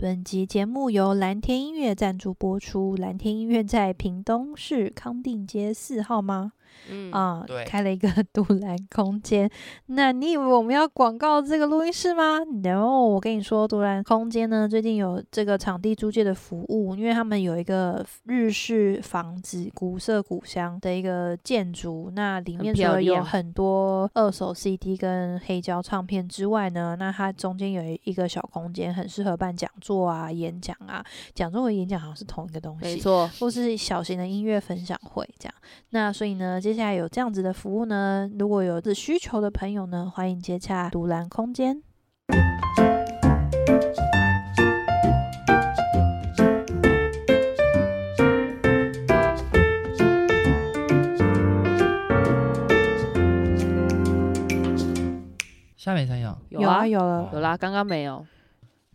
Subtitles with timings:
[0.00, 2.96] 本集节目由蓝天音乐赞助播出。
[2.96, 6.52] 蓝天音乐在屏东市康定街四号吗？
[6.88, 9.50] 嗯啊，对开了一个 独蓝空间。
[9.86, 22.10] 那你以为我们要广告这个录音室吗？No，我跟你说，独蓝空间呢，最近有这个场地租借的服务，因为他们有一个日式房子，古色古香的一个建筑。
[22.14, 31.04] 那里面除了有很多二手 CD 跟黑胶唱片之外呢，那它中间有一个小空间，很适合办讲座啊、演讲啊。
[31.34, 35.54] 讲座和演讲好像是同一个东西，没错，或是小型的音乐分享会这样。
[35.90, 41.82] 那所以呢，接下来有这样子的服务呢，如果有这需求的朋友呢，欢迎接洽独蓝空间。
[55.76, 58.24] 下面才有，有啊，有了，有啦，刚刚没有，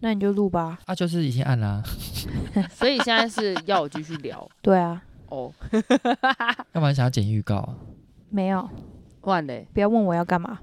[0.05, 0.77] 那你就录吧。
[0.85, 1.83] 啊，就是已经按啦、啊，
[2.69, 4.47] 所以现在是要我继续聊。
[4.61, 5.51] 对啊，哦，
[6.73, 7.75] 要不然想要剪预告、啊？
[8.29, 8.69] 没有，
[9.21, 10.59] 换嘞，不要问我要干嘛。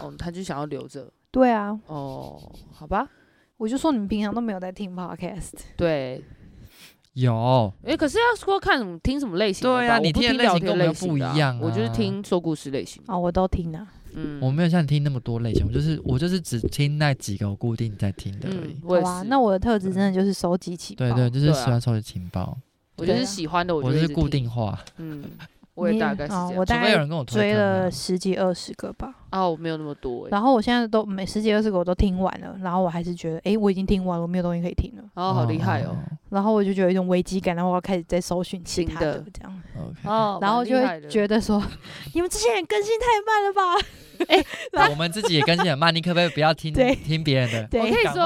[0.00, 1.12] 哦，他就想要留着。
[1.30, 2.40] 对啊，哦，
[2.72, 3.06] 好吧，
[3.58, 5.52] 我就说你们平常都没有在听 podcast。
[5.76, 6.24] 对，
[7.12, 13.86] 有，哎、欸，可是要说看什么听什么类型的，对啊，你听的类型跟我们不不一样、啊，我就是听说故事类型啊、哦，我都听啊。
[14.14, 18.72] 嗯，我没有像你听那么多类型，我就是我就是只听那几个我固定在听的而已。
[18.72, 22.56] 嗯、我好啊，那我的特质真的就是收集情报，对，对对，就是喜欢收集情报。
[22.96, 24.76] 我就是喜欢的，我就是固定化。
[24.96, 25.22] 嗯，
[25.78, 26.48] 我也大概是这样。
[26.48, 29.14] 哦、我大概有人跟我追了十几二十个吧。
[29.30, 30.28] 啊，我没有那么多。
[30.30, 35.04] 然后我现在都每十几二十个我都听完了，然后我还是觉得，哎，我已经听完了，我没有东西可以听了。
[35.14, 35.96] 哦，好厉害哦。
[36.30, 39.62] 然后我就觉得有一种危机感，然后我要开始在搜寻其他的这样。
[40.04, 41.62] 哦，然后就会觉得说，
[42.14, 43.86] 你们这些人更新太慢了吧？
[44.26, 44.44] 哎，
[44.90, 46.72] 我们自己也更新很慢，你可不可以不要听
[47.04, 47.68] 听别人的？
[47.68, 48.24] 对，我可以说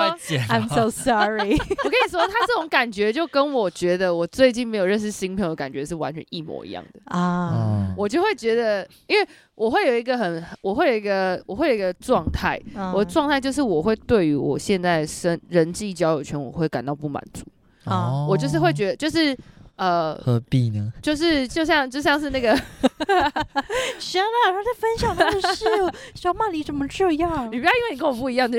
[0.48, 1.52] ，I'm so sorry。
[1.84, 7.94] 我跟你说，他这种感觉就跟我觉得我最近没有认识新朋友感觉是完全一模一样的啊。
[7.96, 17.44] 我就会觉得，因为我会有一个很，我会有一个，我会有一个状态，嗯、我的状态就是我会对于我现在生人际交友圈，我会感到不满足
[17.84, 18.26] 啊。
[18.28, 19.36] 我就是会觉得，就是。
[19.76, 20.92] 呃，何必呢？
[21.02, 22.54] 就是就像就像是那个，
[23.98, 25.64] 行了，他在分享他的是
[26.14, 27.46] 小马，你怎么这样？
[27.50, 28.58] 你不要因为你跟我不一样就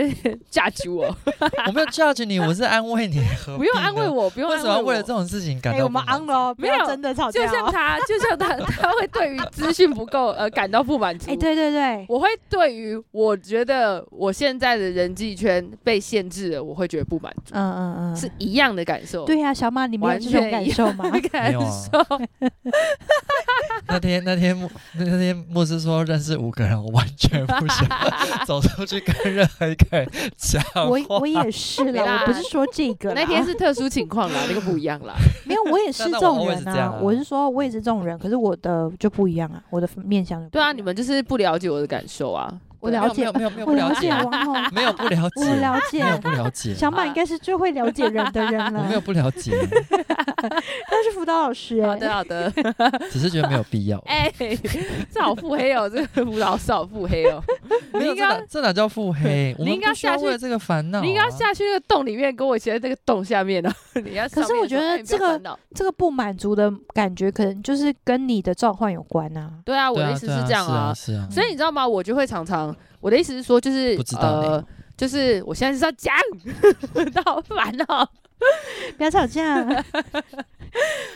[0.52, 1.06] judge 我，
[1.68, 3.22] 我没有 judge 你，我是安慰你。
[3.58, 4.70] 不用安慰我，不用安慰我。
[4.70, 5.80] 为什么为了这种事情感到？
[5.80, 7.46] 哎，我们 on 了，没有真的吵架。
[7.46, 11.32] 就像他，就像他，他会对于资讯不够而感到不满足。
[11.32, 17.54] 哎，对对对，我会对于我觉得我现在的人际圈被限制了，我会觉得不满足。
[17.54, 19.26] 嗯嗯嗯，是一样的感受。
[19.26, 21.03] 对呀，小马，你没有这种感受吗？
[21.30, 21.60] 感受。
[23.88, 24.58] 那天那天
[24.94, 27.88] 那天牧师说认识五个人，我完全不想
[28.46, 30.64] 走出去跟任何一个人讲。
[30.88, 35.14] 我我也是啦，我不是说这个，那天是特殊情况啦，那个不一样啦。
[35.46, 36.98] 没有，我也是这种人啊。
[37.02, 40.48] 我是说，我也是这种人，可是我的就不一样啊，我的面向。
[40.50, 42.52] 对啊，你们就是不了解我的感受啊。
[42.84, 44.12] 我了解，没有没有不了解，
[44.74, 46.76] 没有不了解，我了解，没有不了解。
[46.76, 48.82] 小马应该是最会了解人的人了。
[48.82, 51.82] 我没有不了解，他是辅导老师。
[51.86, 52.52] 好的好的，
[53.10, 53.98] 只是觉得没有必要。
[54.06, 54.30] 哎，
[55.10, 57.42] 这好腹黑哦，这个辅导师好腹黑哦。
[57.94, 59.56] 你应该这哪叫腹黑？
[59.60, 63.72] 你应该下去这个烦恼，你应该下去那个洞里面，跟我现在那个洞下面呢。
[64.04, 64.28] 你要。
[64.28, 65.42] 可是我觉得这个
[65.74, 69.50] 这个不满足的感觉，可能就是跟你的召唤有关啊。
[69.64, 71.26] 对啊，我的意思是这样啊，是啊。
[71.32, 71.88] 所以你知道吗？
[71.88, 72.73] 我就会常常。
[73.04, 74.66] 我的意思是说，就是呃，
[74.96, 76.16] 就是我现在是要讲，
[77.26, 78.08] 好烦哦，
[78.98, 79.62] 不要吵架。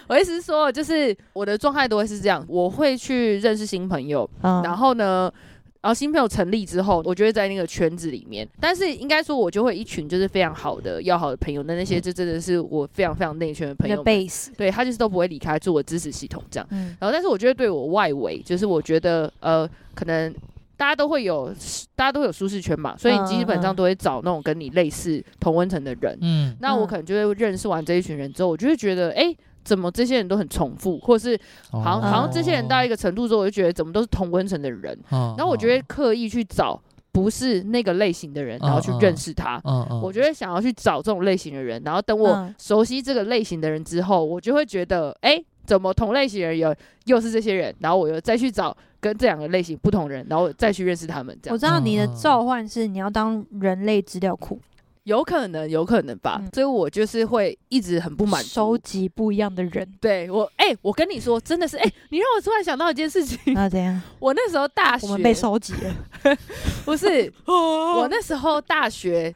[0.10, 5.32] 我的意思是说，就是我的状态都会是这样，我会去认识新朋友，嗯、然后呢，
[5.80, 8.46] 然后新朋友成立之后，我就会在那个圈子里面。
[8.60, 14.04] 但是应该说，我就会一群就是非常好的、要好的朋友，那那些就真的是我非常非常内圈的朋友。
[14.04, 16.68] base，对，他就是都不会离开，做我支持系统这样。
[16.72, 19.66] 嗯、然后，但是我觉得对我外围，就是我觉得呃，
[19.96, 20.36] 可能。
[20.78, 21.52] 大家都会有，
[21.96, 26.16] 大家都有舒适圈嘛，所以你基本上都会找那种跟你类似同温层的人。
[26.22, 31.38] 嗯，那我可能就会认识完这一群人之后，我就会觉得，哎、欸，怎么这些人都很重复，或是
[31.72, 34.96] 好像、哦、好像这些人到一个程度之后，我就觉得怎么都是同温层的人。
[35.10, 36.80] 哦、然后我就会刻意去找
[37.12, 39.60] 不是那个类型的人，然后去认识他。
[39.64, 46.76] 嗯嗯，我就会想要去找这种类型的人，然后等我熟悉这个类型的人之后，我就会觉得，哎、欸，怎么同类型的人有
[47.06, 48.78] 又是这些人，然后我又再去找。
[49.00, 51.54] 跟这两个类型不同人，然后再去认识他们，这样。
[51.54, 54.60] 我知道你的召唤是你要当人类资料库，
[55.04, 56.40] 有可能，有可能吧。
[56.42, 59.88] 嗯、所以我就是会一直很不满足，收集不一样的人。
[60.02, 63.54] 对我，哎、欸，我跟你说，真的是，哎、欸，你让我突然想到一件事情。
[63.54, 64.02] 那怎样？
[64.20, 66.36] 我那时候大学，我们被收集了。
[66.84, 69.34] 不是，我那时候大学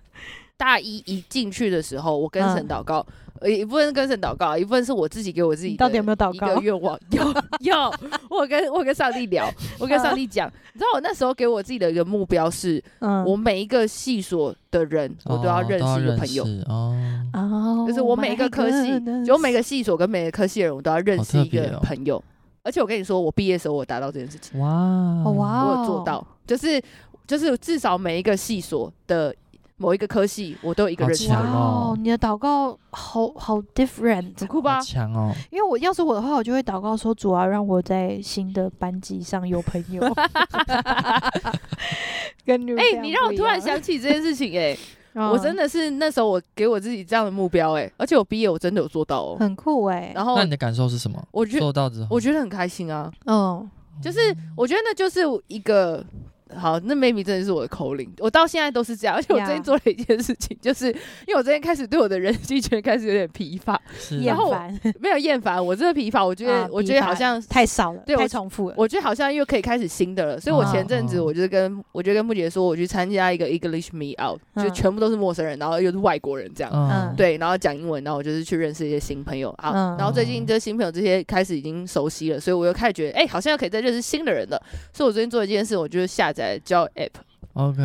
[0.58, 3.06] 大一一进去的时候，我跟神祷告。
[3.42, 5.76] 嗯一部分是跟神祷告，一部分是我自己给我自己。
[5.76, 6.52] 到底有没有祷告？
[6.52, 7.24] 一个愿望有
[7.60, 7.76] 有，
[8.30, 16.96] 我跟我跟上帝聊，我跟上帝讲，你知道我那时候给我自己的一个目标是，嗯，我每一个系所的人，我都要认识一个朋友哦
[17.34, 22.24] 哦，就是我每一个科系，就我每个系所跟每个科系的人，我都要认识一个朋友。
[22.64, 24.70] 而且我跟你说，我毕业的时候我达到这件事情，哇
[25.32, 26.80] 哇，我有做到，就是
[27.26, 29.34] 就是至少每一个系所的。
[29.82, 31.98] 某一个科系，我都有一个人强哦。
[32.00, 34.80] 你的祷告好好 different，很酷吧？
[34.80, 35.34] 强哦。
[35.50, 40.02] 因为我要是我的话，我就会祷告说，主啊让我在新的班级上有朋友。
[42.46, 44.78] 跟你哎，你让我突然想起这件事情，哎，
[45.16, 50.12] 我真的是那时候我给我自己这样的目标，哎，而且我毕业我真的有做到哦，很酷哎。
[50.14, 51.22] 然后，那你的感受是什么？
[51.32, 53.12] 我觉得做到之后，我觉得很开心啊。
[53.26, 53.68] 嗯，
[54.02, 54.20] 就是
[54.56, 56.04] 我觉得那就是一个。
[56.56, 59.16] 好，那 maybe 真的是我的 calling，我到现在都是这样。
[59.16, 63.80] 而且我最近做了一件事情，就是因为我最近开始对我的人际圈开始有点疲乏，
[64.24, 64.56] 然后
[65.00, 68.76] 没有厌烦，我这个疲乏，我觉得我觉得好像太少了，太重复了。
[68.78, 79.96] 我觉得好像又可以开始新的了，所以我前阵子我就跟我就跟木姐说，我去参加一个 English Meet Out，就全部都是陌生人，然后又是外国人这样，对，然后讲英文，然后我就是去认识一些新朋友啊。
[79.98, 84.62] 然后最近这新朋友这些开始已经熟悉了，所以我又开始觉得，哎，好像又可以再认识新的人了。
[84.94, 87.31] 所以我最近做一件事，我就是下载交友 App。
[87.54, 87.82] OK，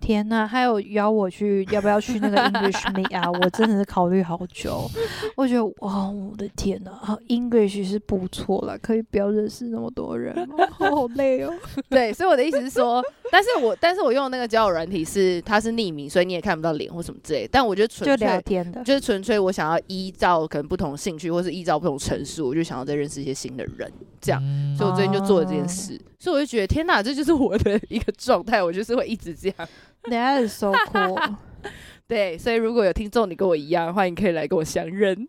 [0.00, 3.30] 天呐，还有邀我去，要不要去那个 English Meet 啊？
[3.30, 4.90] 我真的是考虑好久。
[5.34, 6.90] 我觉得哇，我的天呐
[7.28, 10.34] ，English 是不错了，可以不要认识那么多人，
[10.70, 11.52] 好累哦。
[11.88, 13.02] 对，所以我的意思是说，
[13.32, 17.48] 但是我但是我用那个交友软体是它是匿名，所以你也看不到脸或什么之类。
[17.50, 23.90] 但我觉得纯粹就聊天的，就是纯粹我想要依照可能不同兴趣，或是依照不同城市，我就想要再认识一些新的人，
[24.20, 24.42] 这样。
[24.44, 25.94] 嗯、所以我最近就做了这件事。
[25.94, 29.68] 啊所以我就觉得，天哪，这就是我的一个状态，我就是会一直这样。
[30.04, 31.36] That is so cool。
[32.06, 35.28] 对，所以如果有听众你跟我一样的话，欢迎可以来跟我相认。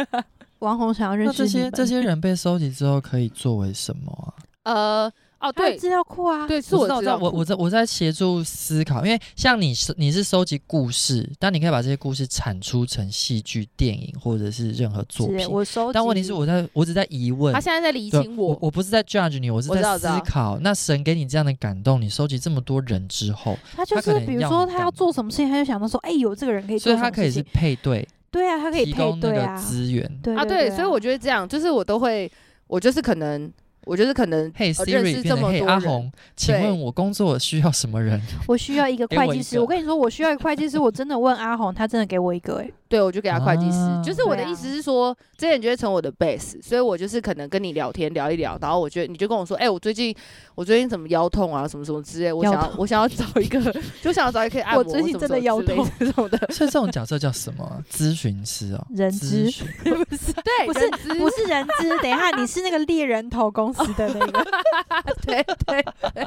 [0.60, 4.34] 王红想要认识这些这些人被收集之后可以作为什么
[4.64, 4.72] 啊？
[4.74, 5.12] 呃。
[5.40, 15.48] 哦，对，资料库啊，对，是我知道，我我在我在协助思考，因为像你是你是收集故事，但你可以把这些故事产出成戏剧、电影或者是任何作品。
[15.48, 20.58] 我收集，但问题是我在我只在疑问，他现在在理清我，我，我不是在 judge 你，我是在思考。
[20.60, 32.30] 那神给你这样的感动，你收集这么多人之后，他就是比如说他要做什么事情，他就想到说，哎，有这个人可以做，所以他可以是配对，对啊，他可以提供那个资源，对啊，对，所以我觉得这样，就是我都会，
[32.66, 33.50] 我就是可能。
[33.84, 38.20] 我觉得可能嘿 Siri 变成嘿阿红，请问我工作需要什么人？
[38.46, 39.58] 我需要一个会计师。
[39.58, 40.78] 我跟你说，我需要一个会计师。
[40.78, 42.70] 我真的问阿红，他真的给我一个哎。
[42.90, 43.78] 对，我就给他会计师。
[44.04, 50.12] 就是我的意思是说，这些人就会成我的 base，所以我就是可能跟你聊天聊一聊，然后我觉得你就跟我说，哎，我最近
[50.56, 53.60] 我最近怎么腰痛啊，什么什么之类，我想要我想要找一个，
[54.02, 54.82] 就想要找一个可以按摩。
[54.82, 56.36] 我最近真的腰痛这种的。
[56.52, 57.80] 所以这种角色叫什么？
[57.88, 59.44] 咨询师哦，人资
[59.84, 60.32] 不是？
[60.42, 61.88] 对，不是 不是人资。
[62.02, 64.44] 等一下，你是那个猎人头公司的那个。
[65.24, 65.82] 对对
[66.12, 66.24] 对，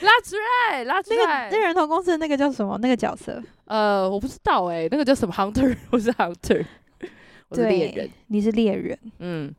[0.00, 0.34] 拉出
[0.70, 1.48] 来，拉出来。
[1.50, 2.76] 猎人头公司的那个叫什么？
[2.82, 3.40] 那个角色？
[3.66, 6.64] 呃，我不知道哎，那个叫什么？Hunter， 我是 Hunter，
[7.48, 8.98] 我是猎人，你是猎人。
[9.18, 9.54] 嗯，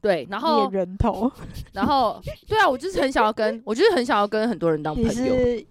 [0.00, 1.30] 对，然后猎人头，
[1.72, 5.10] 然后对啊，我就是很想要跟，我就是很想要跟很多人当朋友。
[5.12, 5.66] 是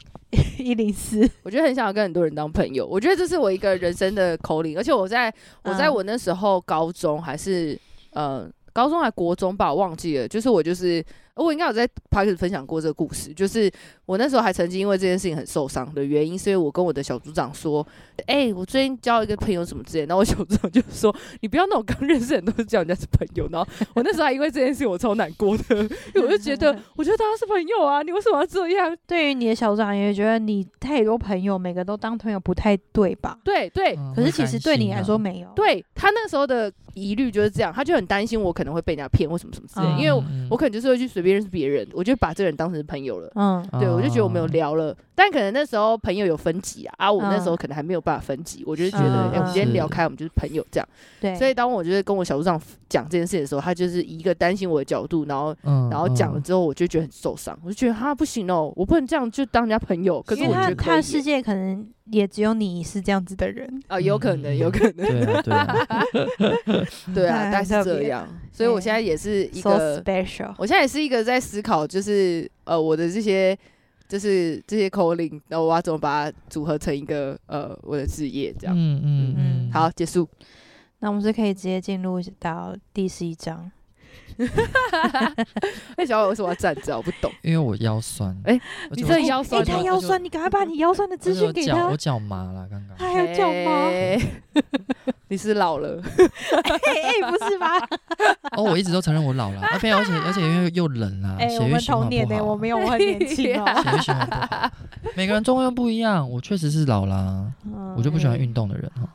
[0.59, 2.85] 一零四，我觉得很想要跟很多人当朋友。
[2.85, 5.33] 我觉得这是我一个人生的 calling，而且我在
[5.63, 7.79] 我在我那时候高中还是
[8.11, 8.49] 呃。
[8.71, 10.27] 高中还国中吧，我忘记了。
[10.27, 11.03] 就是我就是，
[11.43, 13.33] 我应该有在 podcast 分享过这个故事。
[13.33, 13.71] 就是
[14.05, 17.85] 我那时候还曾经因为这件事情很受伤的原因，所以我跟我的小组长说
[18.27, 25.75] ：“哎、欸，我最近交一个朋友什么之类。”然后我小组长就说：“你不要那种刚认识人都是叫人家是朋友。”然后我那时候还因为这件事情我超难过的，
[26.13, 28.95] 因为我就觉得，我觉得大家是朋友啊，你为什么要这样？
[29.07, 33.37] 对于你的小组长也觉得你太多朋友，每个都当朋友不太对吧？
[33.43, 35.49] 对对，可是其实对你来说没有。
[35.55, 36.71] 对他那时候的。
[36.93, 43.31] 疑虑就是这样，他就很担心我可能会被人家骗或什么什么之类，因为我，我可能就是会去随便认识别人，我就把这个人当成朋友了。
[43.35, 50.87] 嗯，对，我就觉得我们有聊了，但可能那时候朋友有分级啊，啊，我那时候可能还没有办法分级，我就觉得，哎，我们今天聊开，我们就是朋友这样。
[51.19, 55.55] 对，所以当我就是跟我小组长讲这件事的时候，他就是以一个担心我的角度，然后，
[55.89, 60.21] 然后讲了之后，我就觉得很受伤，我就觉得哈不行哦，我不能这样就当人家朋友。
[60.21, 61.87] 可是我觉得他的世界可能。
[62.11, 63.81] 也只有你是这样子的人。
[63.87, 73.57] 啊，有可能，有可能，对啊，对啊， 对啊， 但是这样，所以我现在也是一个 special，我现在也是一个在思考，就是呃，我的这些，
[74.07, 80.27] 就是这些 calling，然后我要怎么把它组合成一个呃，我的职业这样，嗯嗯嗯，好，结束，
[80.99, 83.71] 那我们是可以直接进入到第十一章，
[85.97, 86.95] 那小伟为什么要站着？
[86.95, 87.31] 我不懂。
[87.41, 88.35] 因为我腰酸。
[88.45, 88.59] 哎，
[88.91, 89.61] 你这腰酸？
[89.61, 91.87] 哎，他腰酸，你赶快把你腰酸的资讯给他。
[91.87, 92.97] 我脚麻了，刚刚。
[92.97, 93.89] 他还有脚麻？
[95.31, 96.01] 你是老了？
[96.01, 97.67] 哎，不是吧？
[98.57, 99.61] 哦，我一直都承认我老了。
[99.71, 102.43] 而且而且而且因为又冷啊，血液循环不好。
[102.43, 103.35] 我没有，我很年轻。
[103.35, 103.55] 血液
[104.01, 104.71] 循环不好。
[105.15, 107.51] 每个人状况不一样，我确实是老了。
[107.95, 109.07] 我就不喜欢运动的人哈。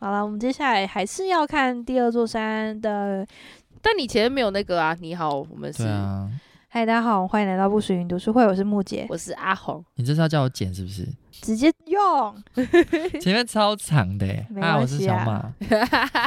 [0.00, 3.26] 好了，我们接下来还是要看第二座山的。
[3.84, 4.96] 但你前面没有那个啊！
[4.98, 5.86] 你好，我们是。
[5.86, 6.26] 啊。
[6.68, 9.84] 嗨，大家好，欢迎来到不属于读书会，我是木姐，我是阿红。
[9.96, 11.06] 你这是要叫我剪是不是？
[11.42, 12.34] 直接用。
[13.20, 14.78] 前面超长的，没关系啊。
[14.80, 15.54] 我是小马。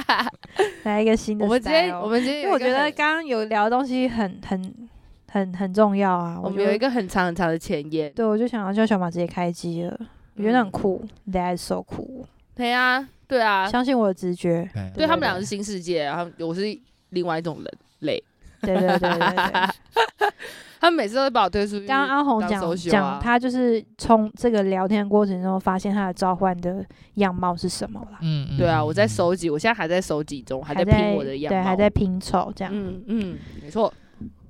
[0.85, 1.45] 来一个新的。
[1.45, 4.87] 我们今天，我们今天，因为我觉得刚刚有聊的东西很很
[5.31, 6.39] 很很重要啊。
[6.39, 8.13] 我们有一个很长很长的前言。
[8.13, 9.99] 对，我就想要叫小马直接开机了，
[10.35, 12.25] 我觉得很酷，That's so cool。
[12.53, 14.69] 对啊，对啊，相信我的直觉。
[14.95, 16.79] 对他们两个是新世界，然后我是。
[17.09, 18.21] 另外一种人类，
[18.61, 20.29] 对对对对对，
[20.79, 21.87] 他们每次都会把我推出去。
[21.87, 26.85] 刚刚阿红讲讲，他就是从这个聊天过程中发现他的召唤的
[27.15, 28.17] 样貌是什么了。
[28.21, 32.71] 嗯，嗯对啊，我在收集，我现在还在收集中，还在拼我的样貌，对，还在拼凑这样。
[32.73, 33.91] 嗯嗯，没错。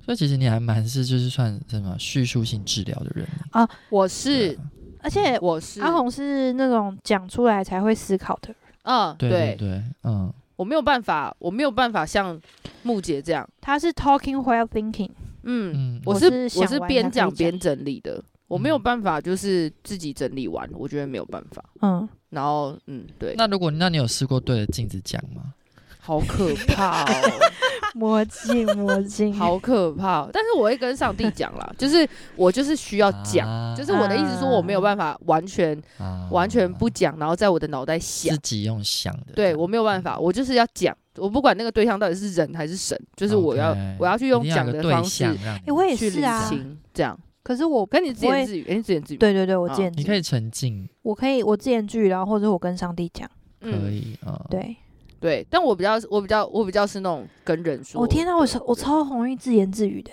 [0.04, 3.68] 所以其实你还蛮是就是算什么叙述性治疗的人啊？
[3.90, 4.58] 我是，
[5.02, 8.56] 而且我是阿红是那种讲出来才会思考的人。
[8.84, 10.32] 嗯，对对对，嗯。
[10.58, 12.38] 我没有办法，我没有办法像
[12.82, 15.10] 木姐这样，他是 talking while thinking，
[15.44, 25.54] 嗯，我是我是边讲边整理的，我没有办法就是自己整理完，我觉得没有办法，嗯，然后嗯对，那如果那你有试过对着镜子讲吗？
[26.00, 27.30] 好可怕哦！
[27.98, 30.28] 魔镜，魔镜，好可怕！
[30.32, 46.48] 但是我会跟上帝讲啦， 就是我就是需要讲，啊、就是我的意思说我没有办法完全、啊、完全不讲，然后在我的脑袋想自己用想的，对我没有办法，我就是要讲，我不管那个对象到底是人还是神，就是我要 Okay, 我要去用讲的方式，哎，我也是啊，
[46.94, 47.18] 这样。
[47.42, 53.28] 可是我跟你自言自语，哎，你自言自语，对对对，我自言自语，你可以沉浸，我可以我自言自语，然后或者我跟上帝讲，
[53.60, 54.76] 可以啊，对。
[55.20, 58.00] 对，但我比较，我比较，我比较是那种跟人说。
[58.00, 60.10] 我天哪，我超我超容易自言自语的，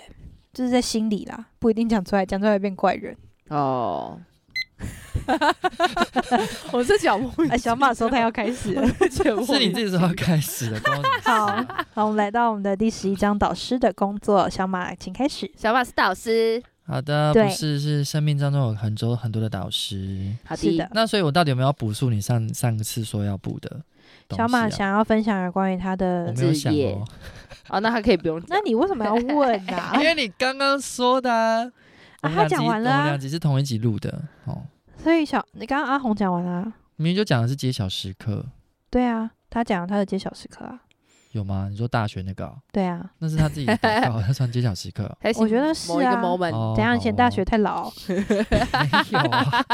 [0.52, 3.16] 就是在心里啦，不一定讲出来，讲出来变怪人。
[3.48, 4.20] 哦。
[6.70, 10.80] 我是小木，哎，小马说他要开始了，是你自己说要开始的。
[11.22, 14.48] 好，好，我们来到我们的第十一章，导师的工作。
[14.50, 15.50] 小马，请开始。
[15.56, 16.62] 小马是导师。
[16.86, 20.32] 好的，不是，是生命当中有很多很多的导师。
[20.44, 20.88] 好的。
[20.92, 23.80] 那所以，我到底有没有补述你上上次说要补的？
[24.30, 26.98] 小马想要分享有关于他的职业，
[27.68, 28.42] 哦，那他可以不用。
[28.48, 29.92] 那你为什么要问呢？
[29.94, 34.62] 因为你刚刚说的啊，他讲完了，我们两集是同一集录的哦。
[34.96, 36.62] 所以小，你刚刚阿红讲完了，
[36.96, 38.44] 明明就讲的是揭晓时刻。
[38.90, 40.80] 对啊，他讲他的揭晓时刻啊。
[41.32, 41.68] 有吗？
[41.70, 42.50] 你说大学那个？
[42.72, 45.14] 对啊，那是他自己的广告， 他算揭晓时刻。
[45.38, 46.20] 我觉得是啊。
[46.74, 47.92] 等下以前大学太老。
[48.08, 48.16] 没
[49.10, 49.64] 有啊。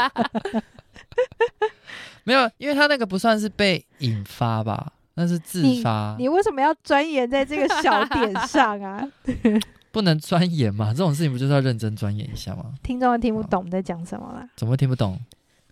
[2.23, 6.15] 没有，因为他那个不算是被引发吧，那是自发。
[6.17, 9.05] 你，你为什么要钻研在这个小点上啊？
[9.91, 12.73] 不能钻研嘛，这种事情不就是要认真钻研一下吗？
[12.81, 14.49] 听众听不懂我们在讲什么啦？
[14.55, 15.19] 怎么会听不懂？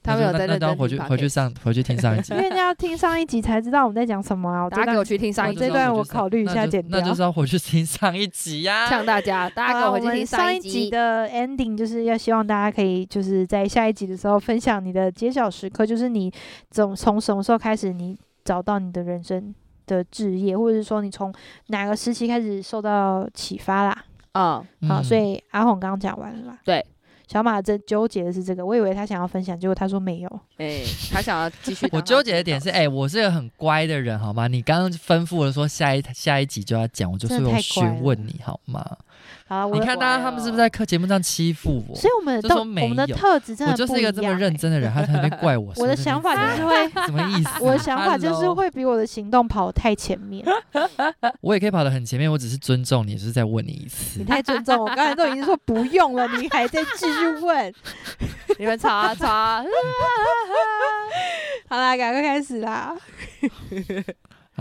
[0.03, 4.69] 他们有在认真回去回去上回去听上一集， 因为要听上一集才知道我们在讲什么啊！
[4.69, 6.99] 大家给我去听上一集，这段我考虑一下剪掉。
[6.99, 8.87] 那就是要回去听上一集呀！
[8.89, 16.31] 呛大家，大家给我回去听上一集的 ending，就是要希望大家可以就是在下一集的时候分享你的揭晓时刻，就是你
[16.71, 19.53] 从从什么时候开始你找到你的人生
[19.85, 21.31] 的志业，或者是说你从
[21.67, 24.03] 哪个时期开始受到启发啦？
[24.31, 26.57] 啊，好，所以阿红刚刚讲完了吧。
[26.63, 26.83] 对。
[27.31, 30.27] 小马真纠结的是这个，我以为他想要分享，结果他说没有。
[30.57, 31.87] 哎、欸，他想要继续。
[31.93, 34.49] 我纠结的点是，哎、欸，我是个很乖的人，好吗？
[34.49, 38.85] 你刚刚吩咐了说下一下一集就要讲，我就是有询问你好吗？
[39.51, 41.93] 好，你看大家他们是不是在课节目上欺负我？
[41.93, 43.83] 所以我们都我们的特质真的不一样。
[43.83, 45.73] 我就是一个这么认真的人，他才会怪我。
[45.75, 47.49] 我的想法就是会什么意思？
[47.59, 50.41] 我的想法就是会比我的行动跑得太前面。
[51.41, 54.19] 我也可以跑得很前面，我只是尊重你，只是再问你一次。
[54.19, 57.73] 你太尊重我，刚才都已经说不用了，你还在继续问。
[58.57, 59.61] 你们吵啊吵啊！
[61.67, 62.95] 好啦，赶快开始啦。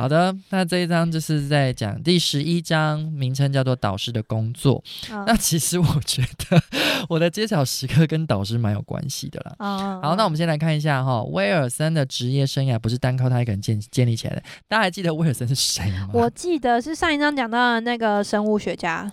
[0.01, 4.83] 好的，那这一章就是在讲第十一章，名称叫做导师的工作。
[5.13, 6.59] 哦、那其实我觉得
[7.07, 9.55] 我的揭晓时刻跟导师蛮有关系的啦。
[9.59, 14.43] 哦、好，那我们先来看一下哈，威尔森的职业生涯不是单靠他一个人建建立起来的。
[14.67, 16.09] 大家还记得威尔森是谁吗？
[16.15, 19.13] 我记得是上一章讲到的那个生物学家。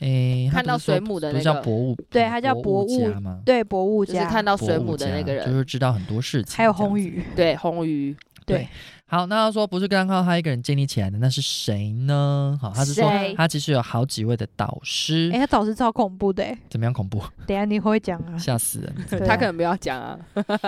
[0.00, 3.38] 诶，看到水母的那个叫博物，对，他叫博物家吗？
[3.44, 6.56] 对，博物家，就是看到水母的那个人，就是知道很多事情。
[6.56, 8.66] 还有红鱼，对，红鱼，对。
[9.10, 12.56] 好，那他说不是刚靠他一个人建立起来的，那是谁呢？
[12.62, 15.28] 好，他是说他其实有好几位的导师。
[15.32, 17.20] 哎、欸，他导师超恐怖的，怎么样恐怖？
[17.44, 19.26] 等下你会讲啊，吓死人！
[19.26, 20.16] 他可能不要讲啊。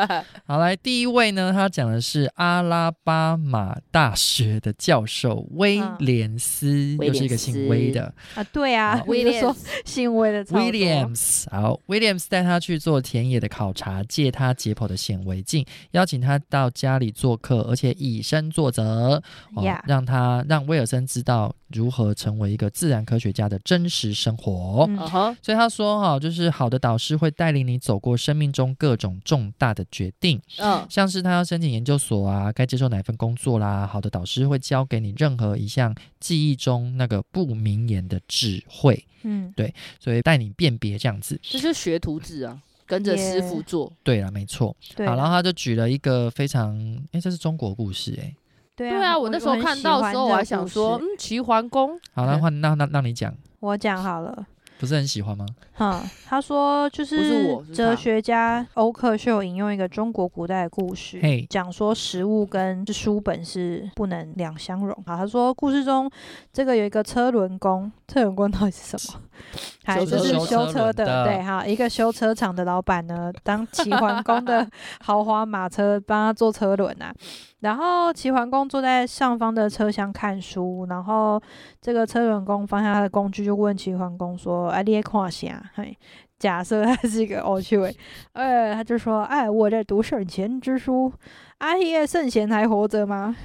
[0.44, 8.42] 好，来第一位呢，他讲的是阿拉巴马大学的教授威廉斯，嗯、又是一个姓威的啊。
[8.52, 10.44] 对啊，威廉说姓威的。
[10.46, 19.22] Williams，好，Williams 带他去做田野的考察，借他解剖的显微镜，邀请他到家里做客，而且以身作则
[19.56, 19.82] ，Yeah.
[19.86, 24.88] 让他让威尔森知道如何成为一个自然科学家的真实生活。
[24.88, 25.36] Uh huh.
[25.42, 30.86] 所以他说哈，就是好的导师会带领你走过生命中各种重大的决定，uh huh.
[30.88, 33.86] 像是他要申请研究所啊，该接受哪份工作啦。
[33.86, 39.04] 好的导师会教给你任何一项记忆中那个不明言的智慧。
[39.24, 42.58] 嗯，对，所以带你辨别这样子，这是学徒制啊。
[42.92, 44.76] 跟着师傅做，yeah, 对了，没错。
[44.94, 46.76] 对好，然后他就举了一个非常，
[47.12, 48.34] 哎，这是中国故事，哎，
[48.76, 51.98] 对啊，我那时候看到的时候，我还想说，嗯，齐桓公。
[52.12, 54.46] 好，那换那那让你讲，我讲好了。
[54.82, 55.46] 不是很喜欢吗？
[55.74, 64.92] 哈，他说就是哲学家欧克秀引用一个中国古代的故事，讲说食物跟书本是不能两相容。
[65.06, 66.10] 好，他说故事中
[66.52, 69.20] 这个有一个车轮工，车轮工到底是什么？
[69.86, 77.14] 还就是修车的，对哈，一个修车厂的老板呢，当 齐桓公的豪华马车帮他做车轮啊。
[77.62, 81.40] 然后齐桓公坐在上方的车厢看书，然后
[81.80, 85.96] 这个车轮工放下他的工具，就问齐桓公说：“哎、啊，你在看啥？”嘿，
[86.40, 87.96] 假设他是一个欧趣味，
[88.32, 91.12] 哎，他就说：“哎，我在读圣贤之书，
[91.58, 93.36] 阿耶圣贤还活着吗？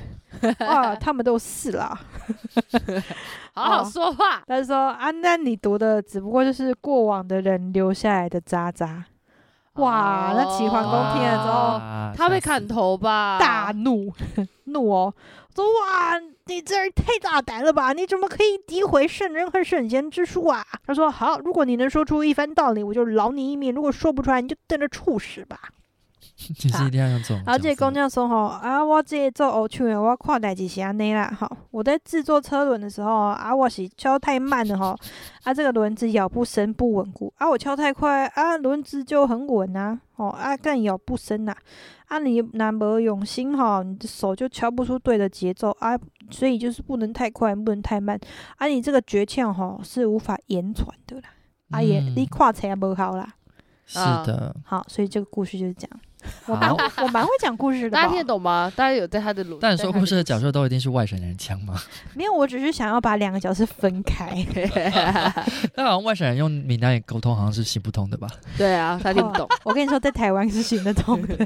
[0.57, 1.99] 啊， 他们都死啦。
[3.53, 9.05] 好好说话。”他说：“啊，那你读的只不过就是过往的人留下来的渣渣。”
[9.77, 10.33] 哇！
[10.35, 13.37] 那齐桓公听了之后，他被砍头吧？
[13.39, 14.13] 大怒，
[14.65, 15.13] 怒哦！
[15.55, 17.93] 说哇，你这人太大胆了吧？
[17.93, 20.63] 你怎么可以诋毁圣人和圣贤之书啊？
[20.85, 25.59] 他说好，如果你能说出一番道理，我就饶你一命；如果说不出来，你就等着处死吧。
[26.35, 27.41] 其实一定要用这种。
[27.45, 31.31] 而且工匠说吼啊，我这做欧趣的，我看代志是安尼啦。
[31.39, 34.95] 吼，我在制作车轮的时候啊，我是敲太慢了哈，
[35.43, 39.99] 啊，这个轮子咬不深不稳固啊，我敲太快啊，轮子就很稳呐。
[40.15, 41.55] 哦啊，更咬不深呐。
[42.07, 45.97] 啊，你那没用心哈，你的手就敲不出对的节奏啊，
[46.31, 48.19] 所以就是不能太快，不能太慢。
[48.55, 51.23] 啊，你这个诀窍哈是无法言传的啦。
[51.71, 53.27] 啊也，你看起来不好啦。
[53.85, 54.55] 是的。
[54.65, 55.99] 好，所以这个故事就是这样。
[56.45, 58.71] 我蛮我蛮会讲故事的，大家听得懂吗？
[58.75, 59.57] 大家有在他的录？
[59.61, 61.79] 但你说故事的角色都一定是外省人腔吗？
[62.15, 64.45] 没有，我只是想要把两个角色分开。
[65.75, 68.27] 但好像外省人用闽南语沟通好像是行不通的吧？
[68.57, 69.47] 对啊，他听不懂。
[69.63, 71.37] 我跟你说，在台湾是行得通的。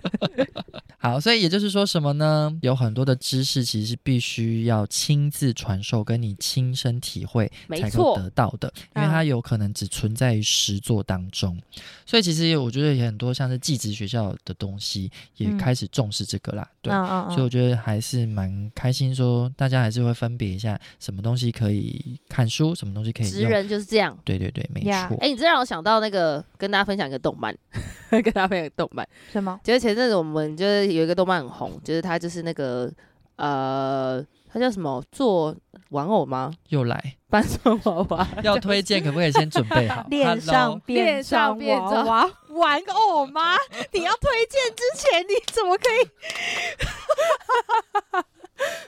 [0.98, 2.52] 好，所以也就是说什么呢？
[2.62, 11.60] 有很多的知识其实是必须要亲自传授，跟你亲身体会才能得到的，因为它有可能只存在于实作当中。
[12.06, 23.34] 所以其实我觉得也很多像是技职学校的东西也开始重视这个啦，嗯、对，所以我觉得还是蛮开心，说大家还是会分别一下什么东西可以看书，什么东西可以用。
[23.34, 24.92] 职人就是这样，对对对，没错。
[24.92, 27.58] 哎 Yeah.、欸，你这让我想到那个，跟大家分享一个动漫，
[28.12, 29.60] 跟大家分享一个动漫，什么？
[29.64, 32.92] 就是前阵子我们就是有一个动漫很红，就是它就是那个
[33.38, 34.24] 呃。
[34.54, 35.04] 他叫什么？
[35.12, 35.56] 做
[35.90, 36.52] 玩偶吗？
[36.70, 40.06] 又来搬装娃娃， 要推荐可不可以先准备好？
[40.10, 43.56] 恋上变上娃娃玩偶吗？
[43.94, 46.10] 你要推荐之前，你怎么可以？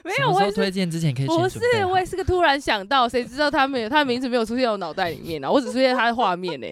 [0.04, 1.58] 没有，我推荐之前可以不是，
[1.90, 6.66] 我也是个突然想到，谁知道他没有，他的名字没有出现在我脑袋里面啊，我只出现他的画面呢。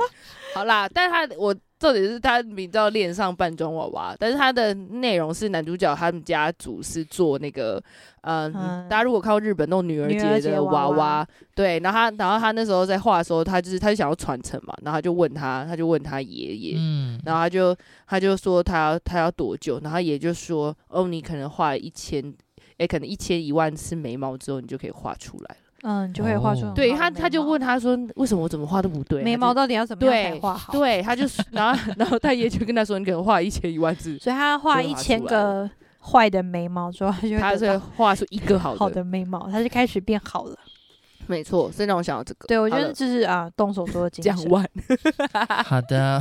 [0.54, 1.54] 好啦，但是他我。
[1.82, 7.82] 重点是他名叫恋上扮装娃娃，但是他的内容是男主角他们家族是做那个，
[8.20, 11.28] 呃、嗯，大家如果看过日本那种女儿节的娃娃，娃娃。
[11.56, 22.24] 对，然后他，然后他那时候在画的时候，他就是他就想要传承嘛，然后他就问他，他就问他爷爷，嗯，然后他就他就说他要他要多久，然后他爷就说，哦，你可能画一千，
[22.78, 25.56] 哎、欸，可能一千一万次眉毛之后，你就可以画出来。
[25.82, 26.72] 嗯，你就可以画出来。
[26.72, 29.22] 对他，他就问他说：“为什么我怎么画都不对？
[29.22, 34.16] 眉毛到底要怎么样才画好？”对，他就然后然后他爷就跟他说：“你可能画一千一万字。
[34.22, 35.68] ”所以他画一千个
[36.00, 40.56] 坏的眉毛之后，他就画出一个好的好的眉毛，他就开始变好了。
[41.26, 42.46] 没错，所以让我想到这个。
[42.46, 44.36] 对，我觉得就是啊，动手做的 精神。
[44.36, 44.68] 讲完，
[45.64, 46.20] 好的。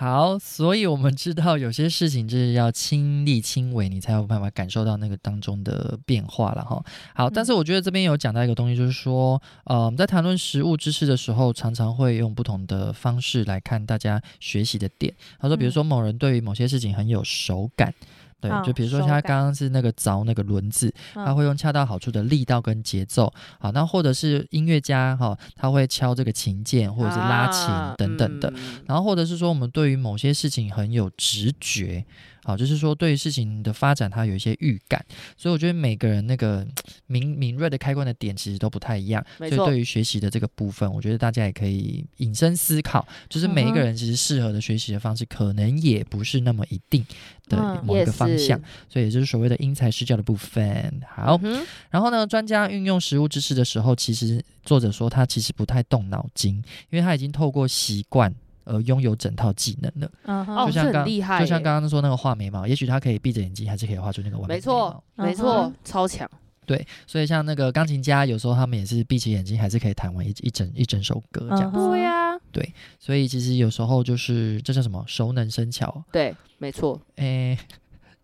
[0.00, 6.80] 好，所以我们知道有些事情就是要亲力亲为，你才有办法感受到那个当中的变化了哈。
[7.16, 15.12] 好，但是我觉得这边有讲到一个东西，就是说，呃，我们在谈论实物知识的时候，常常会用不同的方式来看大家学习的点。
[15.40, 17.92] 他说，比如说某人对于某些事情很有手感。
[18.40, 28.52] 对，就比如说像他刚刚是那个凿那个轮子，他会用恰到好处的力道跟节奏，好，那或者是音乐家哈，他会敲这个琴键或者是拉琴等等的，
[28.86, 32.04] 然后或者是说我们对于某些事情很有直觉。
[32.42, 35.04] 好，就是说对于事情的发展，他有一些预感，
[35.36, 36.66] 所以我觉得每个人那个
[37.06, 39.24] 敏敏锐的开关的点其实都不太一样。
[39.38, 47.04] 所以对于学习的这个部分，我觉得大家也可以引申思考，就是每一个人其实适合的学习的方式，可能也不是那么一定
[47.48, 48.58] 的某一个方向。
[48.58, 51.02] 嗯、所以也就是所谓的因材施教的部分。
[51.06, 56.54] 好，嗯、然后呢，专家运用实物知识的时候，其实作者说他其实不太动脑筋，
[56.90, 58.34] 因为他已经透过习惯。
[58.68, 61.04] 而拥有整套技能的，嗯，就像刚，
[61.40, 64.56] 就像刚刚说那个画眉毛，也许他可以闭着眼睛，还是可以画出那个完美。
[64.56, 66.30] 没错，没错，超强。
[66.66, 71.78] 对，所以像那个钢琴家，有时候他们也是闭起眼睛，还是可以弹完一一整一整首歌这样子。
[71.88, 76.04] 对呀，对，所以其实有时候就是这叫什么熟能生巧。
[76.12, 77.00] 对，没错。
[77.16, 77.58] 诶，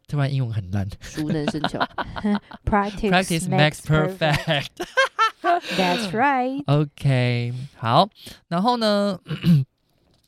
[0.06, 1.78] 突然英文很烂，熟能生巧。
[2.66, 4.66] Practice practice makes perfect。
[5.78, 6.62] That's right。
[6.68, 8.10] OK，好，
[8.48, 9.18] 然后呢？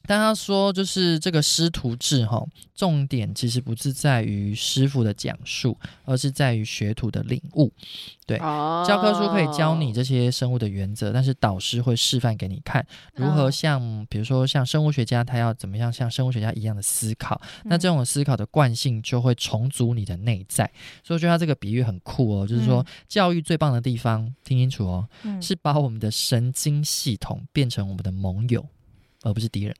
[0.07, 7.73] 但他说，就是这个师徒制哈，重点其实不是在于师傅的讲述，而是在于学徒的领悟。
[8.27, 17.41] 对，哦、教科书可以教你这些生物的原则，但是导师会示范给你看如何像，哦、比如说像生物学家，他要怎么样像生物学家一样的思考。
[17.63, 20.65] 嗯、那这种思考的惯性就会重组你的内在。
[21.05, 28.67] 所以我觉得他这个比喻很酷哦，就是说、嗯、教育最棒的地方，听清楚哦，嗯、是把我们的神经系统变成我们的盟友，
[29.23, 29.75] 而不是敌人。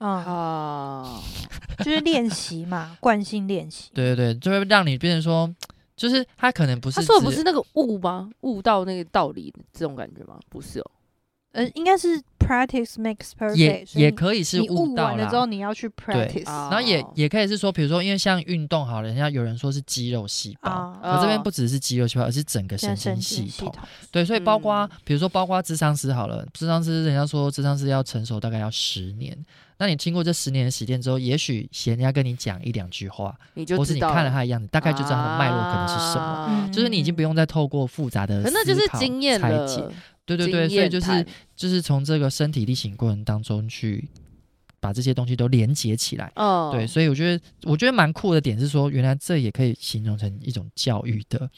[0.00, 1.22] 啊，啊、
[1.78, 3.90] 就是练习嘛，惯性练习。
[3.94, 5.54] 对对对，就会让你变成说，
[5.94, 6.96] 就是他可能不是。
[6.96, 8.30] 他说的不是那个悟吗？
[8.40, 10.38] 悟到那个道理这种感觉吗？
[10.48, 10.90] 不是哦。
[11.52, 23.74] 呃，应该是 practice makes perfect，也也可以是悟到了之后你要去 practice，然后也也可以是说，比如说，因为像运动好了，人家有人说是肌肉细胞，我这边不只是肌肉细胞，而是整个神经系统。
[24.12, 29.36] 对，所以包括比如说包括智商师好了，智商师人家说智商师要成熟大概要十年，
[29.78, 33.36] 那你经过这十年的洗练之后，也许人家跟你讲一两句话，
[33.76, 39.40] 或是你看了他的样子，大概就知道他的脉络可能是什么，就是你已经不用再透过复杂的思考那就是经验。
[40.36, 44.08] 对对对，所以就是就是从这个身体力行过程当中去
[44.80, 46.32] 把这些东西都连接起来。
[46.36, 51.50] 哦，对，所以我觉得我觉得蛮酷的点是说，原来这也可以形容成一种教育的，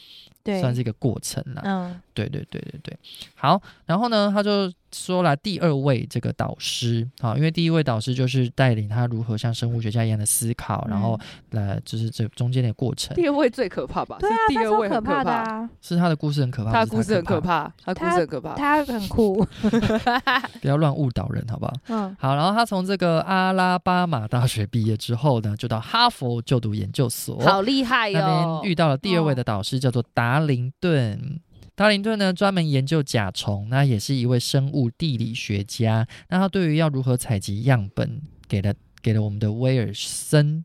[0.43, 1.61] 对，算是一个过程了。
[1.65, 2.97] 嗯，对对对对对。
[3.35, 4.71] 好，然后呢，他就。
[4.93, 11.19] 说了第二位这个导师啊，因为第一位导师就是带领他如何像生物学家一样的思考，嗯、然后
[11.51, 13.15] 来就是这中间的过程。
[13.15, 14.17] 第二位最可怕吧？
[14.19, 19.45] 对啊，第二位可怕的啊，是他的故事很可怕，他的故事很可怕，他故事很可怕，他很酷，
[20.61, 21.73] 不要乱误导人，好不好？
[21.89, 22.35] 嗯，好。
[22.35, 28.21] 然后他从这个阿拉巴马大学毕业之后呢，就到哈佛就读研究所，好厉害哟、哦！
[28.21, 31.39] 那边遇到了第二位的导师，叫做达林顿。
[31.75, 36.07] 达林顿呢，专门研究甲虫，那也是一位生物地理学家。
[36.29, 40.63] 那他对于要如何采集样本，给了给了我们的威尔森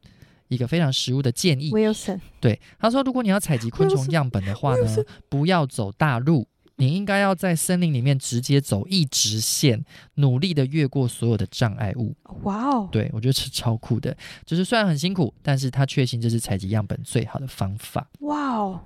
[0.49, 1.71] 一个非常实务的建议。
[1.73, 4.97] 威尔森对他说：“如果你要采集昆虫样本的话呢，
[5.31, 9.83] 不要走大路，你应该要在森林里面直接走一直线，
[10.17, 14.15] 努力的越过所有的障碍物。”哇哦，对我觉得是超酷的。
[14.45, 18.07] 就是虽然很辛苦，但是他确信这是采集样本最好的方法。
[18.21, 18.81] 哇哦。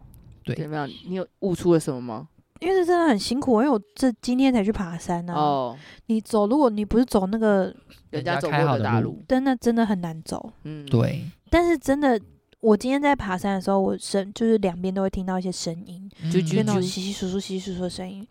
[0.45, 0.89] 对，怎么样？
[1.07, 2.29] 你有悟出了什么吗？
[2.61, 5.41] 因为这真的很辛苦，因为我这今天才去爬山呢、啊。
[5.41, 7.75] 哦，你走，如果你不是走那个
[8.11, 10.53] 人家走过的大路，真的真的很难走。
[10.63, 11.25] 嗯，对。
[11.51, 12.21] 但是真的，
[12.61, 18.25] 我今天在爬山的时候，我声就是两边都会听到一些声音，就那种稀稀疏疏、稀稀疏疏的声音。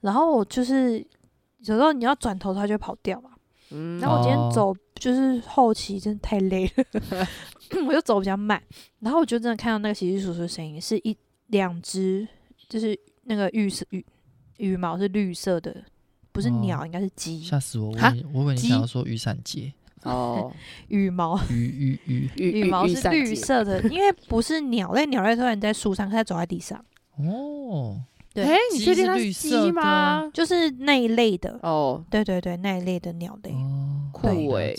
[0.00, 1.04] 然后我就是
[1.58, 3.30] 有时候你要转头，它就会跑掉嘛。
[3.72, 3.98] 嗯。
[3.98, 7.26] 然后我今天走就是后期真的太累了，
[7.88, 8.62] 我就走比较慢。
[9.00, 11.16] 然后我就真的看到那个稀稀疏疏的声音，是一。
[11.52, 12.26] 两只
[12.68, 14.04] 就是那个羽色羽
[14.56, 15.84] 羽毛是绿色的，
[16.32, 17.40] 不是鸟，哦、应该是鸡。
[17.40, 17.90] 吓死我！
[17.92, 20.50] 我以为我以为你想要说雨伞节 哦，
[20.88, 26.82] 羽毛 羽羽羽羽毛是绿色的，因为不是鸟类，鸟类突然在树上，它走在地上。
[27.18, 28.00] 哦，
[28.32, 30.28] 对，哎，你确定它是鸡吗？
[30.32, 33.52] 就是那一类的哦，对对对，那一类的鸟类。
[33.52, 34.74] 哦，酷哎，